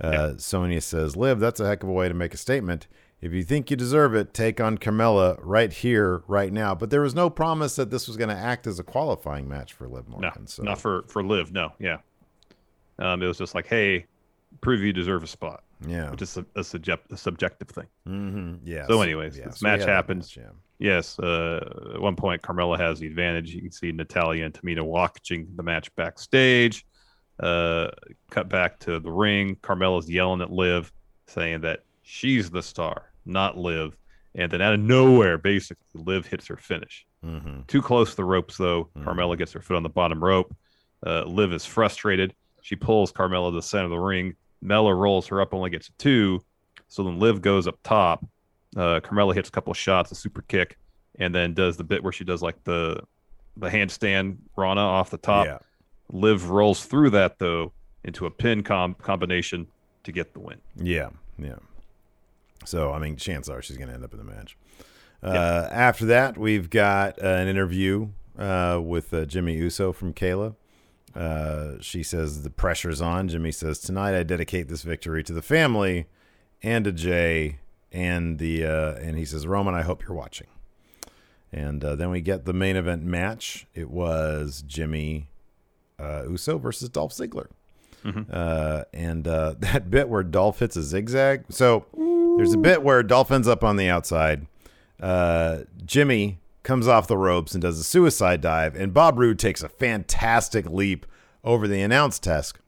[0.00, 2.86] Uh, Sonya says, Liv, that's a heck of a way to make a statement.
[3.20, 6.74] If you think you deserve it, take on Carmella right here, right now.
[6.74, 9.72] But there was no promise that this was going to act as a qualifying match
[9.72, 10.46] for Liv No, Morgan.
[10.46, 11.50] so not for for live.
[11.52, 11.98] No, yeah.
[12.98, 14.06] Um, it was just like, hey,
[14.60, 17.86] prove you deserve a spot, yeah, which is a, a, subject, a subjective thing.
[18.06, 18.86] hmm yeah.
[18.86, 20.36] So anyways, yeah, this match happens.
[20.36, 20.52] match, yeah.
[20.78, 23.54] Yes, uh, at one point, Carmella has the advantage.
[23.54, 26.84] You can see Natalya and Tamina watching the match backstage.
[27.40, 27.90] Uh,
[28.30, 29.56] cut back to the ring.
[29.56, 30.92] Carmella's yelling at Liv,
[31.26, 33.96] saying that she's the star, not Liv.
[34.36, 37.06] And then out of nowhere, basically, Liv hits her finish.
[37.24, 37.62] Mm-hmm.
[37.68, 38.90] Too close to the ropes, though.
[38.98, 40.54] Carmella gets her foot on the bottom rope.
[41.06, 42.34] Uh, Liv is frustrated.
[42.64, 44.36] She pulls Carmella to the center of the ring.
[44.62, 46.40] Mella rolls her up, only gets a two.
[46.88, 48.24] So then Liv goes up top.
[48.74, 50.78] Uh, Carmella hits a couple of shots, a super kick,
[51.18, 53.02] and then does the bit where she does like the
[53.58, 55.44] the handstand Rana off the top.
[55.44, 55.58] Yeah.
[56.10, 57.70] Liv rolls through that though
[58.02, 59.66] into a pin com- combination
[60.04, 60.58] to get the win.
[60.76, 61.56] Yeah, yeah.
[62.64, 64.56] So I mean, chances are she's going to end up in the match.
[65.22, 70.54] Uh, After that, we've got uh, an interview uh, with uh, Jimmy Uso from Kayla.
[71.14, 73.28] Uh, she says the pressure's on.
[73.28, 76.06] Jimmy says tonight I dedicate this victory to the family
[76.62, 77.58] and to Jey
[77.92, 80.48] and the uh, and he says Roman I hope you're watching.
[81.52, 83.66] And uh, then we get the main event match.
[83.74, 85.28] It was Jimmy
[86.00, 87.46] uh, Uso versus Dolph Ziggler.
[88.30, 91.44] Uh, and uh, that bit where Dolph hits a zigzag.
[91.50, 91.86] So
[92.36, 94.46] there's a bit where Dolph ends up on the outside.
[95.00, 99.62] Uh, Jimmy comes off the ropes and does a suicide dive, and Bob Roode takes
[99.62, 101.06] a fantastic leap
[101.44, 102.58] over the announce desk.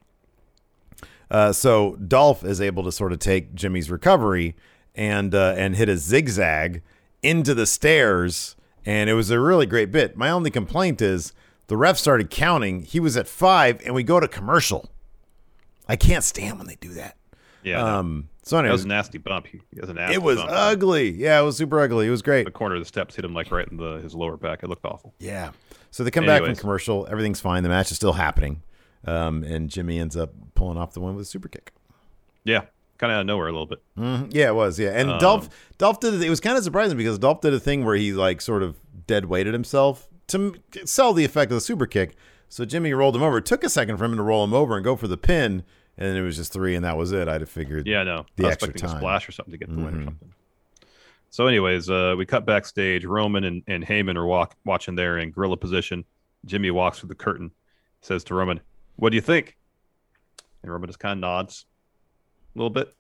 [1.29, 4.55] Uh, so Dolph is able to sort of take Jimmy's recovery
[4.95, 6.83] and uh, and hit a zigzag
[7.23, 8.55] into the stairs,
[8.85, 10.17] and it was a really great bit.
[10.17, 11.33] My only complaint is
[11.67, 12.83] the ref started counting.
[12.83, 14.89] He was at five, and we go to commercial.
[15.89, 17.17] I can't stand when they do that.
[17.65, 17.83] Yeah.
[17.83, 18.29] Um.
[18.47, 19.49] So that was a nasty bump.
[19.49, 20.51] He has a nasty it was bump.
[20.53, 21.11] ugly.
[21.11, 22.07] Yeah, it was super ugly.
[22.07, 22.45] It was great.
[22.45, 24.63] The corner of the steps hit him like right in the his lower back.
[24.63, 25.15] It looked awful.
[25.19, 25.51] Yeah.
[25.91, 27.09] So they come back from commercial.
[27.11, 27.63] Everything's fine.
[27.65, 28.63] The match is still happening.
[29.05, 31.73] Um, and Jimmy ends up pulling off the win with a super kick.
[32.45, 32.63] Yeah,
[32.99, 33.83] kind of out of nowhere a little bit.
[33.99, 34.29] Mhm.
[34.33, 34.79] Yeah, it was.
[34.79, 36.15] Yeah, and Um, Dolph Dolph did.
[36.15, 38.63] It It was kind of surprising because Dolph did a thing where he like sort
[38.63, 38.77] of
[39.09, 40.55] dead weighted himself to
[40.85, 42.15] sell the effect of the super kick.
[42.49, 43.39] So Jimmy rolled him over.
[43.39, 45.65] It took a second for him to roll him over and go for the pin,
[45.99, 47.29] and then it was just three, and that was it.
[47.29, 47.87] I'd have figured.
[47.87, 48.97] Yeah, no, the I was extra expecting time.
[48.97, 50.05] a splash or something to get the win or Mhm.
[50.05, 50.33] something.
[51.31, 53.05] So, anyways, uh, we cut backstage.
[53.05, 56.05] Roman and, and Heyman are walk, watching there in gorilla position.
[56.47, 57.51] Jimmy walks through the curtain,
[58.01, 58.61] says to Roman,
[58.97, 59.57] "What do you think?"
[60.63, 61.67] And Roman just kind of nods
[62.55, 62.95] a little bit,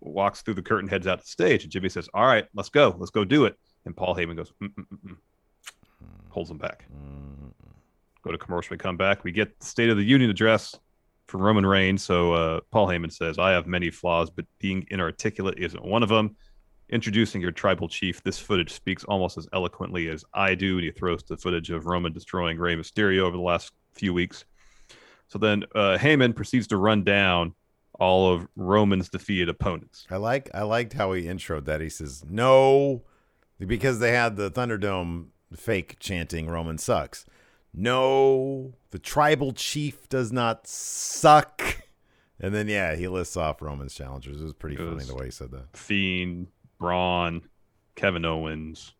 [0.00, 2.70] walks through the curtain, heads out to the stage, and Jimmy says, "All right, let's
[2.70, 5.16] go, let's go do it." And Paul Heyman goes, Mm-mm-mm-mm.
[6.30, 6.86] holds him back.
[6.92, 7.48] Mm-hmm.
[8.22, 8.74] Go to commercial.
[8.74, 9.22] We come back.
[9.24, 10.74] We get the State of the Union address
[11.28, 12.02] from Roman Reigns.
[12.02, 16.08] So uh, Paul Heyman says, I have many flaws, but being inarticulate isn't one of
[16.08, 16.36] them.
[16.90, 20.76] Introducing your tribal chief, this footage speaks almost as eloquently as I do.
[20.78, 24.46] And he throws the footage of Roman destroying Rey Mysterio over the last few weeks.
[25.28, 27.54] So then uh, Heyman proceeds to run down
[28.00, 30.06] all of Roman's defeated opponents.
[30.10, 30.48] I like.
[30.54, 31.82] I liked how he introed that.
[31.82, 33.02] He says no,
[33.58, 37.26] because they had the Thunderdome fake chanting "Roman sucks."
[37.74, 41.62] No, the tribal chief does not suck.
[42.40, 44.40] And then yeah, he lists off Roman's challengers.
[44.40, 45.76] It was pretty It funny was- the way he said that.
[45.76, 47.42] Fiend, Braun,
[47.96, 48.94] Kevin Owens,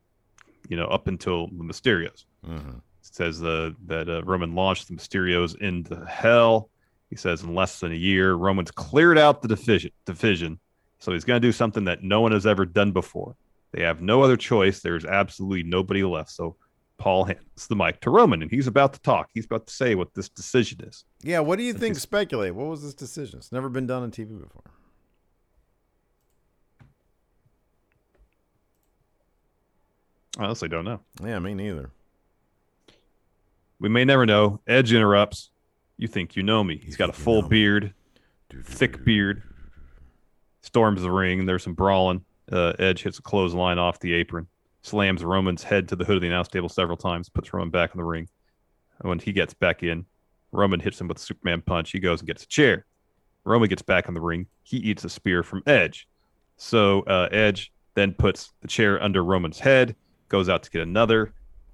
[0.68, 2.24] you know, up until the Mysterios.
[2.46, 2.80] Mhm.
[3.00, 6.70] Says uh, that uh, Roman launched the Mysterios into hell.
[7.10, 9.90] He says in less than a year, Roman's cleared out the division.
[10.04, 10.58] Division,
[10.98, 13.34] so he's going to do something that no one has ever done before.
[13.72, 14.80] They have no other choice.
[14.80, 16.30] There's absolutely nobody left.
[16.30, 16.56] So
[16.98, 19.30] Paul hands the mic to Roman, and he's about to talk.
[19.32, 21.04] He's about to say what this decision is.
[21.22, 21.96] Yeah, what do you think?
[21.96, 22.54] Speculate.
[22.54, 23.38] What was this decision?
[23.38, 24.64] It's never been done on TV before.
[30.38, 31.00] I honestly don't know.
[31.22, 31.90] Yeah, me neither.
[33.80, 34.60] We may never know.
[34.66, 35.50] Edge interrupts.
[35.96, 36.80] You think you know me.
[36.84, 37.92] He's got a full beard,
[38.64, 39.42] thick beard.
[40.62, 41.46] Storms the ring.
[41.46, 42.24] There's some brawling.
[42.50, 44.46] Uh, Edge hits a clothesline off the apron,
[44.82, 47.94] slams Roman's head to the hood of the announce table several times, puts Roman back
[47.94, 48.28] in the ring.
[49.00, 50.06] And when he gets back in,
[50.52, 51.90] Roman hits him with a Superman punch.
[51.90, 52.86] He goes and gets a chair.
[53.44, 54.46] Roman gets back in the ring.
[54.62, 56.08] He eats a spear from Edge.
[56.56, 59.96] So uh, Edge then puts the chair under Roman's head,
[60.28, 61.32] goes out to get another,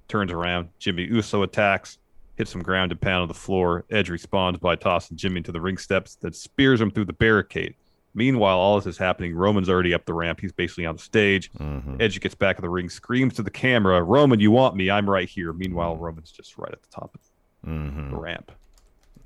[0.08, 0.68] turns around.
[0.78, 1.98] Jimmy Uso attacks,
[2.36, 3.84] hits some ground and pound on the floor.
[3.90, 7.74] Edge responds by tossing Jimmy to the ring steps, then spears him through the barricade.
[8.14, 9.34] Meanwhile, all this is happening.
[9.34, 10.40] Roman's already up the ramp.
[10.40, 11.50] He's basically on the stage.
[11.54, 11.96] Mm-hmm.
[12.00, 14.88] Edge gets back in the ring, screams to the camera, Roman, you want me?
[14.90, 15.52] I'm right here.
[15.52, 17.20] Meanwhile, Roman's just right at the top of
[17.68, 18.10] Mm-hmm.
[18.10, 18.52] the ramp.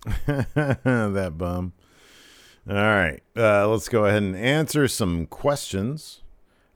[0.26, 1.72] that bum.
[2.68, 3.20] All right.
[3.36, 6.20] Uh, let's go ahead and answer some questions.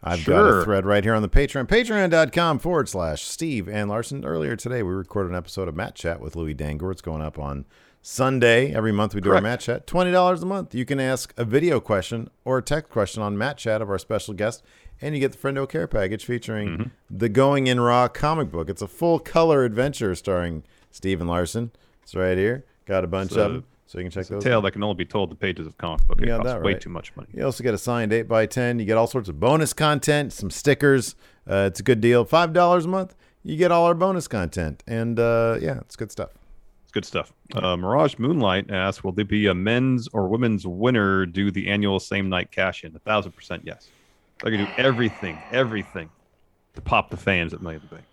[0.03, 1.69] I've got a thread right here on the Patreon.
[1.69, 4.25] Patreon.com forward slash Steve and Larson.
[4.25, 6.91] Earlier today, we recorded an episode of Matt Chat with Louis Dangour.
[6.91, 7.65] It's going up on
[8.03, 8.75] Sunday.
[8.75, 9.43] Every month we do our Correct.
[9.45, 9.87] Matt Chat.
[9.87, 10.75] $20 a month.
[10.75, 13.99] You can ask a video question or a text question on Matt Chat of our
[13.99, 14.63] special guest,
[15.01, 16.89] and you get the Friendo Care package featuring Mm-hmm.
[17.17, 18.69] the Going in Raw comic book.
[18.69, 21.71] It's a full color adventure starring Steve and Larson.
[22.03, 22.65] It's right here.
[22.87, 24.43] Got a bunch a- of them, so you can check It's a those.
[24.45, 24.63] tale out.
[24.65, 26.21] that can only be told the pages of comic book.
[26.21, 27.29] It got costs that way too much money.
[27.33, 30.33] You also get a signed 8 by 10 You get all sorts of bonus content,
[30.33, 31.15] some stickers.
[31.49, 32.25] Uh, it's a good deal.
[32.27, 34.83] $5 a month, you get all our bonus content.
[34.89, 36.31] And uh, yeah, it's good stuff.
[36.93, 37.33] Good stuff.
[37.55, 41.99] Uh, Mirage Moonlight asks, will there be a men's or women's winner do the annual
[41.99, 42.95] same night cash in?
[42.95, 43.89] A thousand percent yes.
[44.43, 46.11] They're gonna do everything, everything
[46.75, 48.07] to pop the fans at Money in the Bank.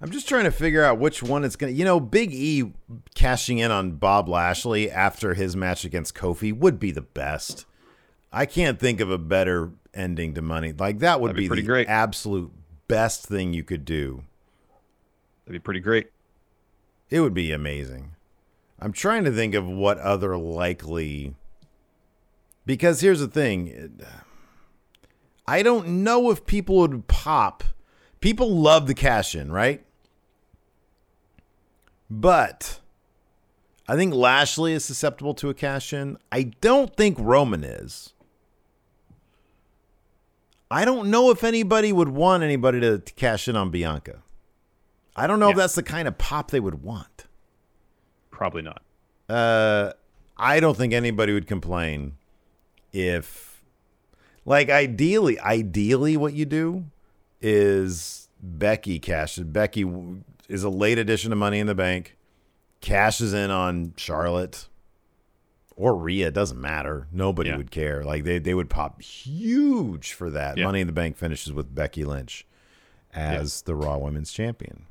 [0.00, 1.78] I'm just trying to figure out which one it's going to.
[1.78, 2.72] You know, Big E
[3.14, 7.64] cashing in on Bob Lashley after his match against Kofi would be the best.
[8.30, 10.74] I can't think of a better ending to money.
[10.76, 11.88] Like, that would That'd be be, the great.
[11.88, 12.52] absolute
[12.86, 14.24] best thing you could do.
[15.46, 16.10] That'd be pretty great.
[17.14, 18.16] It would be amazing.
[18.80, 21.36] I'm trying to think of what other likely.
[22.66, 24.00] Because here's the thing
[25.46, 27.62] I don't know if people would pop.
[28.18, 29.86] People love the cash in, right?
[32.10, 32.80] But
[33.86, 36.18] I think Lashley is susceptible to a cash in.
[36.32, 38.12] I don't think Roman is.
[40.68, 44.24] I don't know if anybody would want anybody to, to cash in on Bianca.
[45.16, 47.26] I don't know if that's the kind of pop they would want.
[48.30, 48.82] Probably not.
[49.28, 49.92] Uh,
[50.36, 52.16] I don't think anybody would complain
[52.92, 53.62] if,
[54.44, 56.86] like, ideally, ideally, what you do
[57.40, 59.44] is Becky cashes.
[59.44, 59.86] Becky
[60.48, 62.16] is a late addition to Money in the Bank,
[62.80, 64.68] cashes in on Charlotte
[65.76, 66.30] or Rhea.
[66.30, 67.06] Doesn't matter.
[67.12, 67.56] Nobody Yeah.
[67.56, 68.02] would care.
[68.04, 70.58] Like they they would pop huge for that.
[70.58, 70.64] Yeah.
[70.66, 72.46] Money in the Bank finishes with Becky Lynch
[73.12, 74.84] as the Raw Women's Champion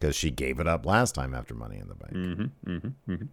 [0.00, 2.12] because she gave it up last time after Money in the Bank.
[2.12, 2.70] Mm-hmm.
[2.70, 3.12] Mm-hmm.
[3.12, 3.24] mm-hmm.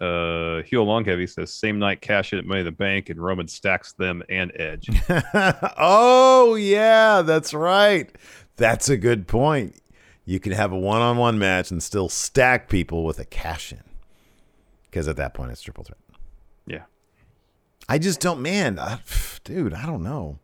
[0.00, 3.20] Uh, Heel Long Heavy says same night cash in at Money in the Bank and
[3.20, 4.88] Roman stacks them and Edge.
[5.76, 8.10] oh yeah, that's right.
[8.56, 9.76] That's a good point.
[10.24, 13.82] You can have a one-on-one match and still stack people with a cash in,
[14.84, 15.98] because at that point it's triple threat.
[16.66, 16.84] yeah.
[17.88, 19.00] I just don't, man, I,
[19.44, 19.74] dude.
[19.74, 20.38] I don't know.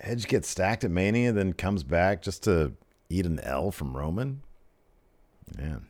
[0.00, 2.72] Edge gets stacked at Mania, then comes back just to
[3.08, 4.42] eat an L from Roman.
[5.56, 5.86] Man,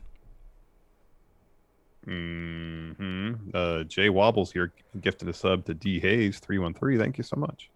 [2.05, 6.97] hmm Uh, Jay Wobbles here gifted a sub to D Hayes three one three.
[6.97, 7.69] Thank you so much.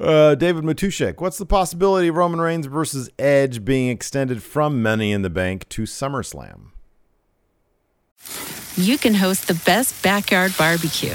[0.00, 5.10] Uh, David Matushek, what's the possibility of Roman Reigns versus Edge being extended from Money
[5.12, 6.70] in the Bank to SummerSlam?
[8.76, 11.14] you can host the best backyard barbecue.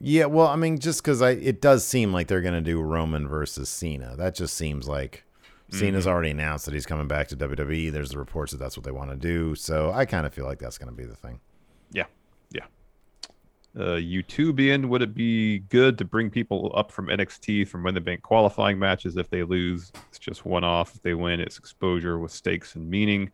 [0.00, 2.80] Yeah, well, I mean, just because I, it does seem like they're going to do
[2.80, 4.14] Roman versus Cena.
[4.16, 5.24] That just seems like
[5.70, 7.92] Cena's already announced that he's coming back to WWE.
[7.92, 9.54] There's the reports that that's what they want to do.
[9.54, 11.40] So I kind of feel like that's going to be the thing.
[11.90, 12.04] Yeah.
[12.50, 12.64] Yeah.
[13.76, 18.00] Uh, YouTubian, would it be good to bring people up from NXT from when the
[18.00, 19.16] bank qualifying matches?
[19.16, 20.94] If they lose, it's just one off.
[20.94, 23.30] If they win, it's exposure with stakes and meaning.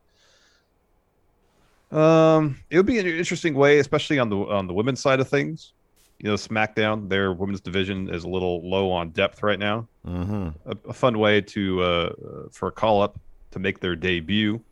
[1.93, 5.29] Um, it would be an interesting way, especially on the on the women's side of
[5.29, 5.73] things.
[6.19, 9.89] You know, SmackDown, their women's division is a little low on depth right now.
[10.07, 10.49] Mm-hmm.
[10.65, 12.13] A, a fun way to uh,
[12.51, 13.19] for a call up
[13.51, 14.63] to make their debut.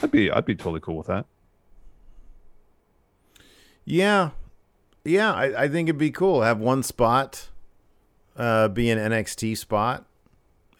[0.00, 1.26] I'd be I'd be totally cool with that.
[3.84, 4.30] Yeah,
[5.04, 6.42] yeah, I, I think it'd be cool.
[6.42, 7.48] Have one spot,
[8.36, 10.04] uh, be an NXT spot,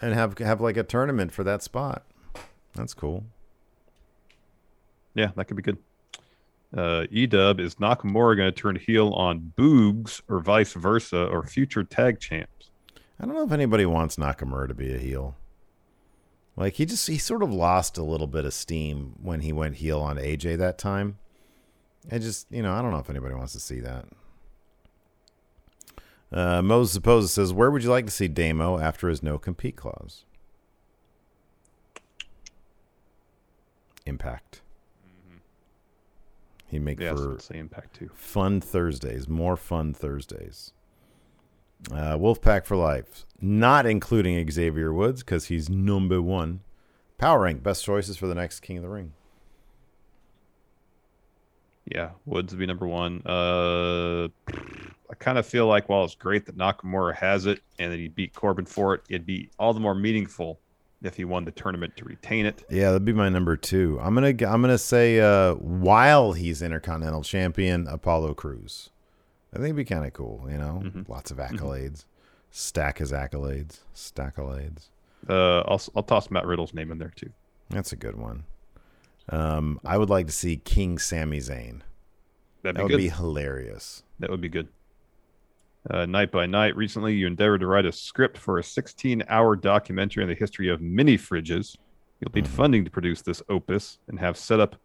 [0.00, 2.04] and have have like a tournament for that spot.
[2.74, 3.24] That's cool.
[5.14, 5.78] Yeah, that could be good.
[6.74, 11.84] Uh, Edub is Nakamura going to turn heel on Boogs or vice versa or future
[11.84, 12.70] tag champs?
[13.18, 15.36] I don't know if anybody wants Nakamura to be a heel.
[16.56, 19.76] Like he just he sort of lost a little bit of steam when he went
[19.76, 21.18] heel on AJ that time.
[22.10, 24.06] I just you know I don't know if anybody wants to see that.
[26.32, 29.76] Uh, Moses Suppose says, "Where would you like to see Damo after his no compete
[29.76, 30.24] clause?"
[34.06, 34.62] Impact.
[36.68, 38.10] He'd make Yes, for say Impact too.
[38.14, 40.72] fun Thursdays, more fun Thursdays.
[41.92, 46.60] Uh, Wolfpack for life, not including Xavier Woods because he's number one.
[47.18, 49.12] Power rank best choices for the next King of the Ring.
[51.84, 53.22] Yeah, Woods would be number one.
[53.24, 57.98] Uh, I kind of feel like while it's great that Nakamura has it and that
[57.98, 60.58] he beat Corbin for it, it'd be all the more meaningful
[61.06, 62.64] if he won the tournament to retain it.
[62.68, 63.98] Yeah, that'd be my number two.
[64.02, 68.90] I'm gonna I'm gonna say uh, while he's Intercontinental Champion, Apollo Crews.
[69.52, 70.46] I think it'd be kind of cool.
[70.50, 72.04] You know, lots of accolades.
[72.50, 73.80] Stack his accolades.
[73.94, 74.88] Stack accolades.
[75.28, 77.30] Uh, I'll I'll toss Matt Riddle's name in there too.
[77.70, 78.44] That's a good one.
[79.28, 81.80] Um, I would like to see King Sami Zayn.
[82.62, 82.98] That'd that would good.
[82.98, 84.02] be hilarious.
[84.20, 84.68] That would be good.
[85.88, 86.76] Uh, night by night.
[86.76, 90.80] Recently, you endeavored to write a script for a 16-hour documentary on the history of
[90.80, 91.76] mini fridges.
[92.20, 94.76] You'll need funding to produce this opus and have set up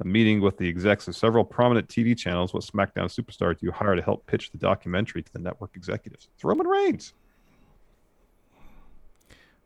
[0.00, 2.52] a meeting with the execs of several prominent TV channels.
[2.52, 6.28] What SmackDown superstar do you hire to help pitch the documentary to the network executives?
[6.34, 7.14] It's Roman Reigns.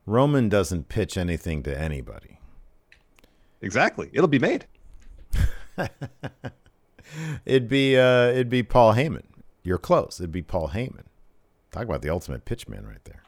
[0.07, 2.39] Roman doesn't pitch anything to anybody.
[3.63, 4.11] Exactly.
[4.13, 4.67] It'll be made.
[7.45, 9.25] It'd be uh, it'd be Paul Heyman.
[9.65, 10.21] You're close.
[10.21, 11.07] It'd be Paul Heyman.
[11.73, 13.23] Talk about the ultimate pitchman right there.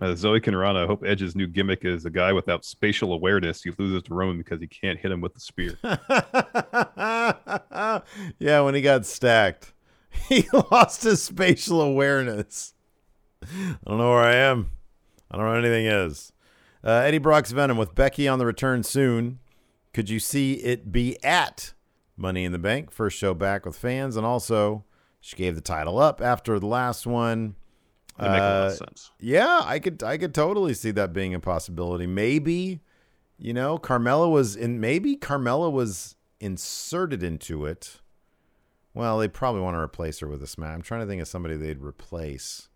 [0.00, 3.62] Uh, Zoe Kinrana, I hope Edge's new gimmick is a guy without spatial awareness.
[3.62, 5.76] He loses to Roman because he can't hit him with the spear.
[8.38, 9.72] yeah, when he got stacked,
[10.28, 12.74] he lost his spatial awareness.
[13.42, 14.70] I don't know where I am.
[15.30, 16.32] I don't know where anything is.
[16.84, 19.40] Uh, Eddie Brock's Venom with Becky on the return soon.
[19.92, 21.72] Could you see it be at
[22.18, 22.90] Money in the Bank?
[22.90, 24.84] First show back with fans, and also
[25.20, 27.54] she gave the title up after the last one.
[28.18, 29.10] That'd make a lot of Uh, sense.
[29.20, 32.06] Yeah, I could I could totally see that being a possibility.
[32.06, 32.80] Maybe,
[33.38, 38.00] you know, Carmella was in maybe Carmella was inserted into it.
[38.94, 40.74] Well, they probably want to replace her with a smack.
[40.74, 42.68] I'm trying to think of somebody they'd replace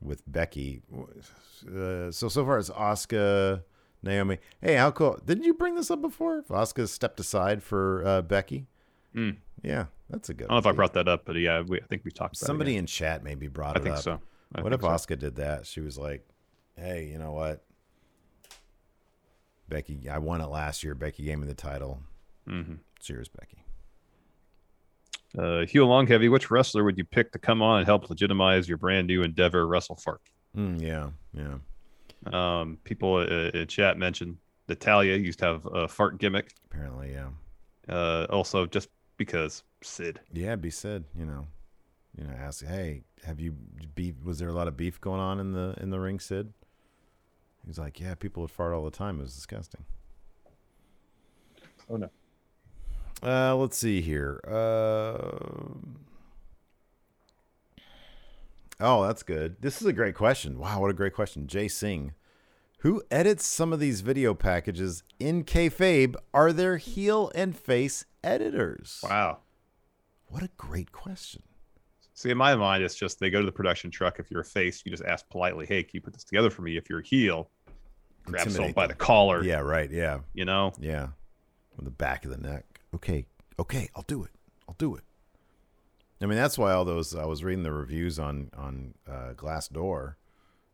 [0.00, 0.82] with Becky.
[0.92, 3.62] Uh, so so far it's Asuka,
[4.02, 4.38] Naomi.
[4.60, 5.18] Hey, how cool!
[5.24, 6.42] Didn't you bring this up before?
[6.48, 8.66] Asuka stepped aside for uh, Becky.
[9.14, 9.36] Mm.
[9.62, 10.44] Yeah, that's a good.
[10.44, 12.36] I don't know if I brought that up, but yeah, we, I think we talked
[12.36, 13.78] about Somebody in chat maybe brought up.
[13.78, 14.02] I it think up.
[14.02, 14.20] so.
[14.54, 15.14] I what think if so.
[15.14, 15.66] Asuka did that?
[15.66, 16.26] She was like,
[16.76, 17.62] "Hey, you know what,
[19.68, 20.08] Becky?
[20.08, 20.94] I won it last year.
[20.94, 22.02] Becky gave me the title.
[22.48, 22.74] Mm-hmm.
[23.00, 23.64] Cheers, Becky."
[25.38, 28.68] Uh, Hugh Long Heavy, which wrestler would you pick to come on and help legitimize
[28.68, 30.20] your brand new endeavor, Wrestle Fart?
[30.56, 31.58] Mm, yeah, yeah.
[32.26, 34.36] Um, people uh, in chat mentioned
[34.68, 36.52] Natalya used to have a fart gimmick.
[36.70, 37.28] Apparently, yeah.
[37.88, 40.20] Uh, also, just because Sid.
[40.32, 41.04] Yeah, be said.
[41.16, 41.46] You know,
[42.16, 43.52] you know, ask, "Hey, have you
[43.94, 44.14] beef?
[44.22, 46.52] Was there a lot of beef going on in the in the ring, Sid?"
[47.66, 49.18] He's like, "Yeah, people would fart all the time.
[49.18, 49.84] It was disgusting."
[51.88, 52.10] Oh no.
[53.22, 54.40] Uh, let's see here.
[54.46, 55.38] Uh,
[58.80, 59.56] oh, that's good.
[59.60, 60.58] This is a great question.
[60.58, 61.46] Wow, what a great question.
[61.46, 62.12] Jay Singh.
[62.78, 66.14] Who edits some of these video packages in kayfabe?
[66.32, 69.00] Are there heel and face editors?
[69.02, 69.40] Wow.
[70.28, 71.42] What a great question.
[72.14, 74.18] See, in my mind, it's just they go to the production truck.
[74.18, 76.62] If you're a face, you just ask politely, "Hey, can you put this together for
[76.62, 77.50] me?" If you're a heel,
[78.24, 79.42] grab someone by the collar.
[79.44, 79.90] Yeah, right.
[79.90, 80.72] Yeah, You know.
[80.78, 81.08] yeah.
[81.78, 82.80] On the back of the neck.
[82.94, 83.26] Okay,
[83.58, 84.30] okay, I'll do it.
[84.68, 85.02] I'll do it.
[86.22, 87.14] I mean, that's why all those.
[87.14, 90.14] I was reading the reviews on on uh, Glassdoor.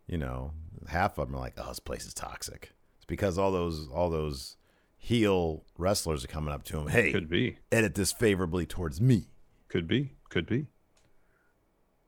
[0.07, 0.53] You know,
[0.89, 4.11] half of them are like, "Oh, this place is toxic." It's because all those all
[4.11, 4.57] those
[4.97, 6.89] heel wrestlers are coming up to him.
[6.89, 7.59] Hey, Could be.
[7.71, 9.29] edit this favorably towards me.
[9.69, 10.15] Could be.
[10.31, 10.67] Could be.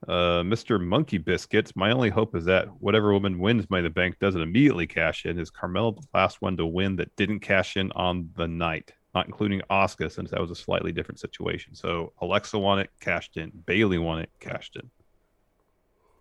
[0.06, 0.80] Uh, Mr.
[0.80, 1.74] Monkey Biscuits.
[1.74, 5.38] My only hope is that whatever woman wins Money the Bank doesn't immediately cash in.
[5.38, 9.26] Is Carmella the last one to win that didn't cash in on the night, not
[9.26, 11.74] including Asuka, since that was a slightly different situation.
[11.74, 13.50] So Alexa won it, cashed in.
[13.66, 14.88] Bayley won it, cashed in.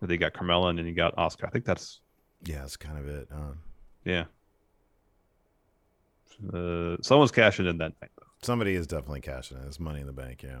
[0.02, 1.44] They got Carmella and then you got Asuka.
[1.44, 2.00] I think that's
[2.44, 3.28] Yeah, that's kind of it.
[3.32, 3.58] Um,
[4.04, 4.24] yeah.
[6.52, 8.10] Uh, someone's cashing in that night.
[8.42, 9.64] somebody is definitely cashing in.
[9.64, 10.42] It's money in the bank.
[10.42, 10.60] Yeah.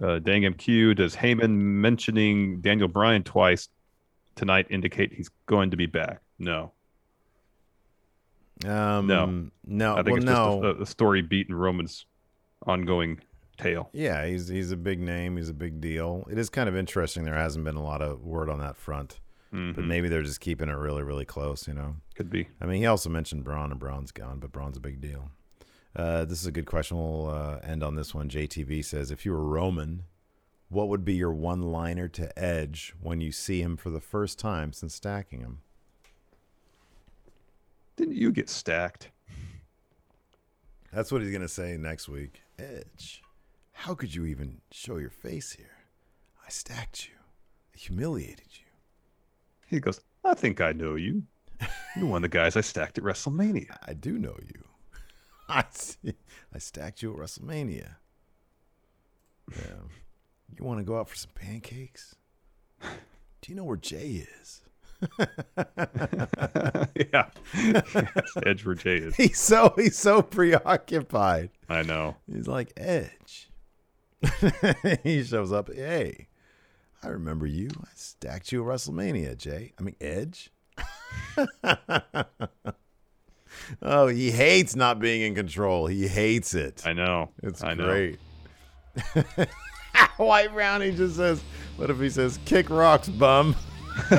[0.00, 3.68] Uh, Dang MQ, does Heyman mentioning Daniel Bryan twice
[4.36, 6.20] tonight indicate he's going to be back?
[6.38, 6.72] No.
[8.66, 9.50] Um, No.
[9.64, 10.62] no, I think well, it's no.
[10.62, 12.06] just a, a story beat in Roman's
[12.66, 13.20] ongoing
[13.56, 13.88] tale.
[13.92, 15.36] Yeah, he's he's a big name.
[15.36, 16.26] He's a big deal.
[16.30, 17.24] It is kind of interesting.
[17.24, 19.86] There hasn't been a lot of word on that front, but Mhm.
[19.86, 21.66] maybe they're just keeping it really, really close.
[21.68, 22.48] You know, Could be.
[22.60, 25.30] I mean, he also mentioned Braun, and Braun's gone, but Braun's a big deal.
[25.96, 26.96] Uh, this is a good question.
[26.96, 28.28] We'll uh, end on this one.
[28.28, 30.04] JTV says, if you were Roman,
[30.68, 34.72] what would be your one-liner to Edge when you see him for the first time
[34.72, 35.62] since stacking him?
[37.98, 39.10] Didn't you get stacked?
[40.92, 42.42] That's what he's gonna say next week.
[42.56, 43.24] Edge,
[43.72, 45.78] how could you even show your face here?
[46.46, 47.16] I stacked you,
[47.74, 48.66] I humiliated you.
[49.66, 51.24] He goes, I think I know you.
[51.96, 53.76] You're one of the guys I stacked at WrestleMania.
[53.84, 54.62] I do know you.
[55.48, 56.14] I see.
[56.54, 57.96] I stacked you at WrestleMania.
[59.50, 59.74] Yeah.
[60.56, 62.14] You want to go out for some pancakes?
[62.80, 64.62] Do you know where Jey is?
[66.96, 67.28] yeah.
[67.54, 67.96] Yes,
[68.46, 69.16] Edge for Jey is.
[69.16, 71.50] He's so he's so preoccupied.
[71.68, 72.16] I know.
[72.32, 73.50] He's like Edge.
[75.04, 75.72] he shows up.
[75.72, 76.28] Hey,
[77.02, 77.68] I remember you.
[77.80, 79.72] I stacked you at WrestleMania, Jey.
[79.78, 80.50] I mean Edge.
[83.82, 85.86] oh, he hates not being in control.
[85.86, 86.82] He hates it.
[86.84, 87.30] I know.
[87.42, 87.84] It's I know.
[87.84, 88.18] great.
[90.16, 91.40] White Brownie just says,
[91.76, 93.54] what if he says, kick rocks, bum?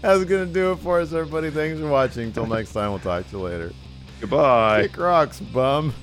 [0.00, 1.50] That's going to do it for us, everybody.
[1.50, 2.24] Thanks for watching.
[2.24, 3.72] Until next time, we'll talk to you later.
[4.20, 4.82] Goodbye.
[4.82, 5.94] Kick rocks, bum.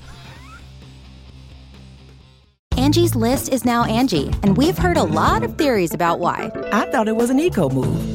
[2.78, 6.52] Angie's list is now Angie, and we've heard a lot of theories about why.
[6.72, 8.15] I thought it was an eco move.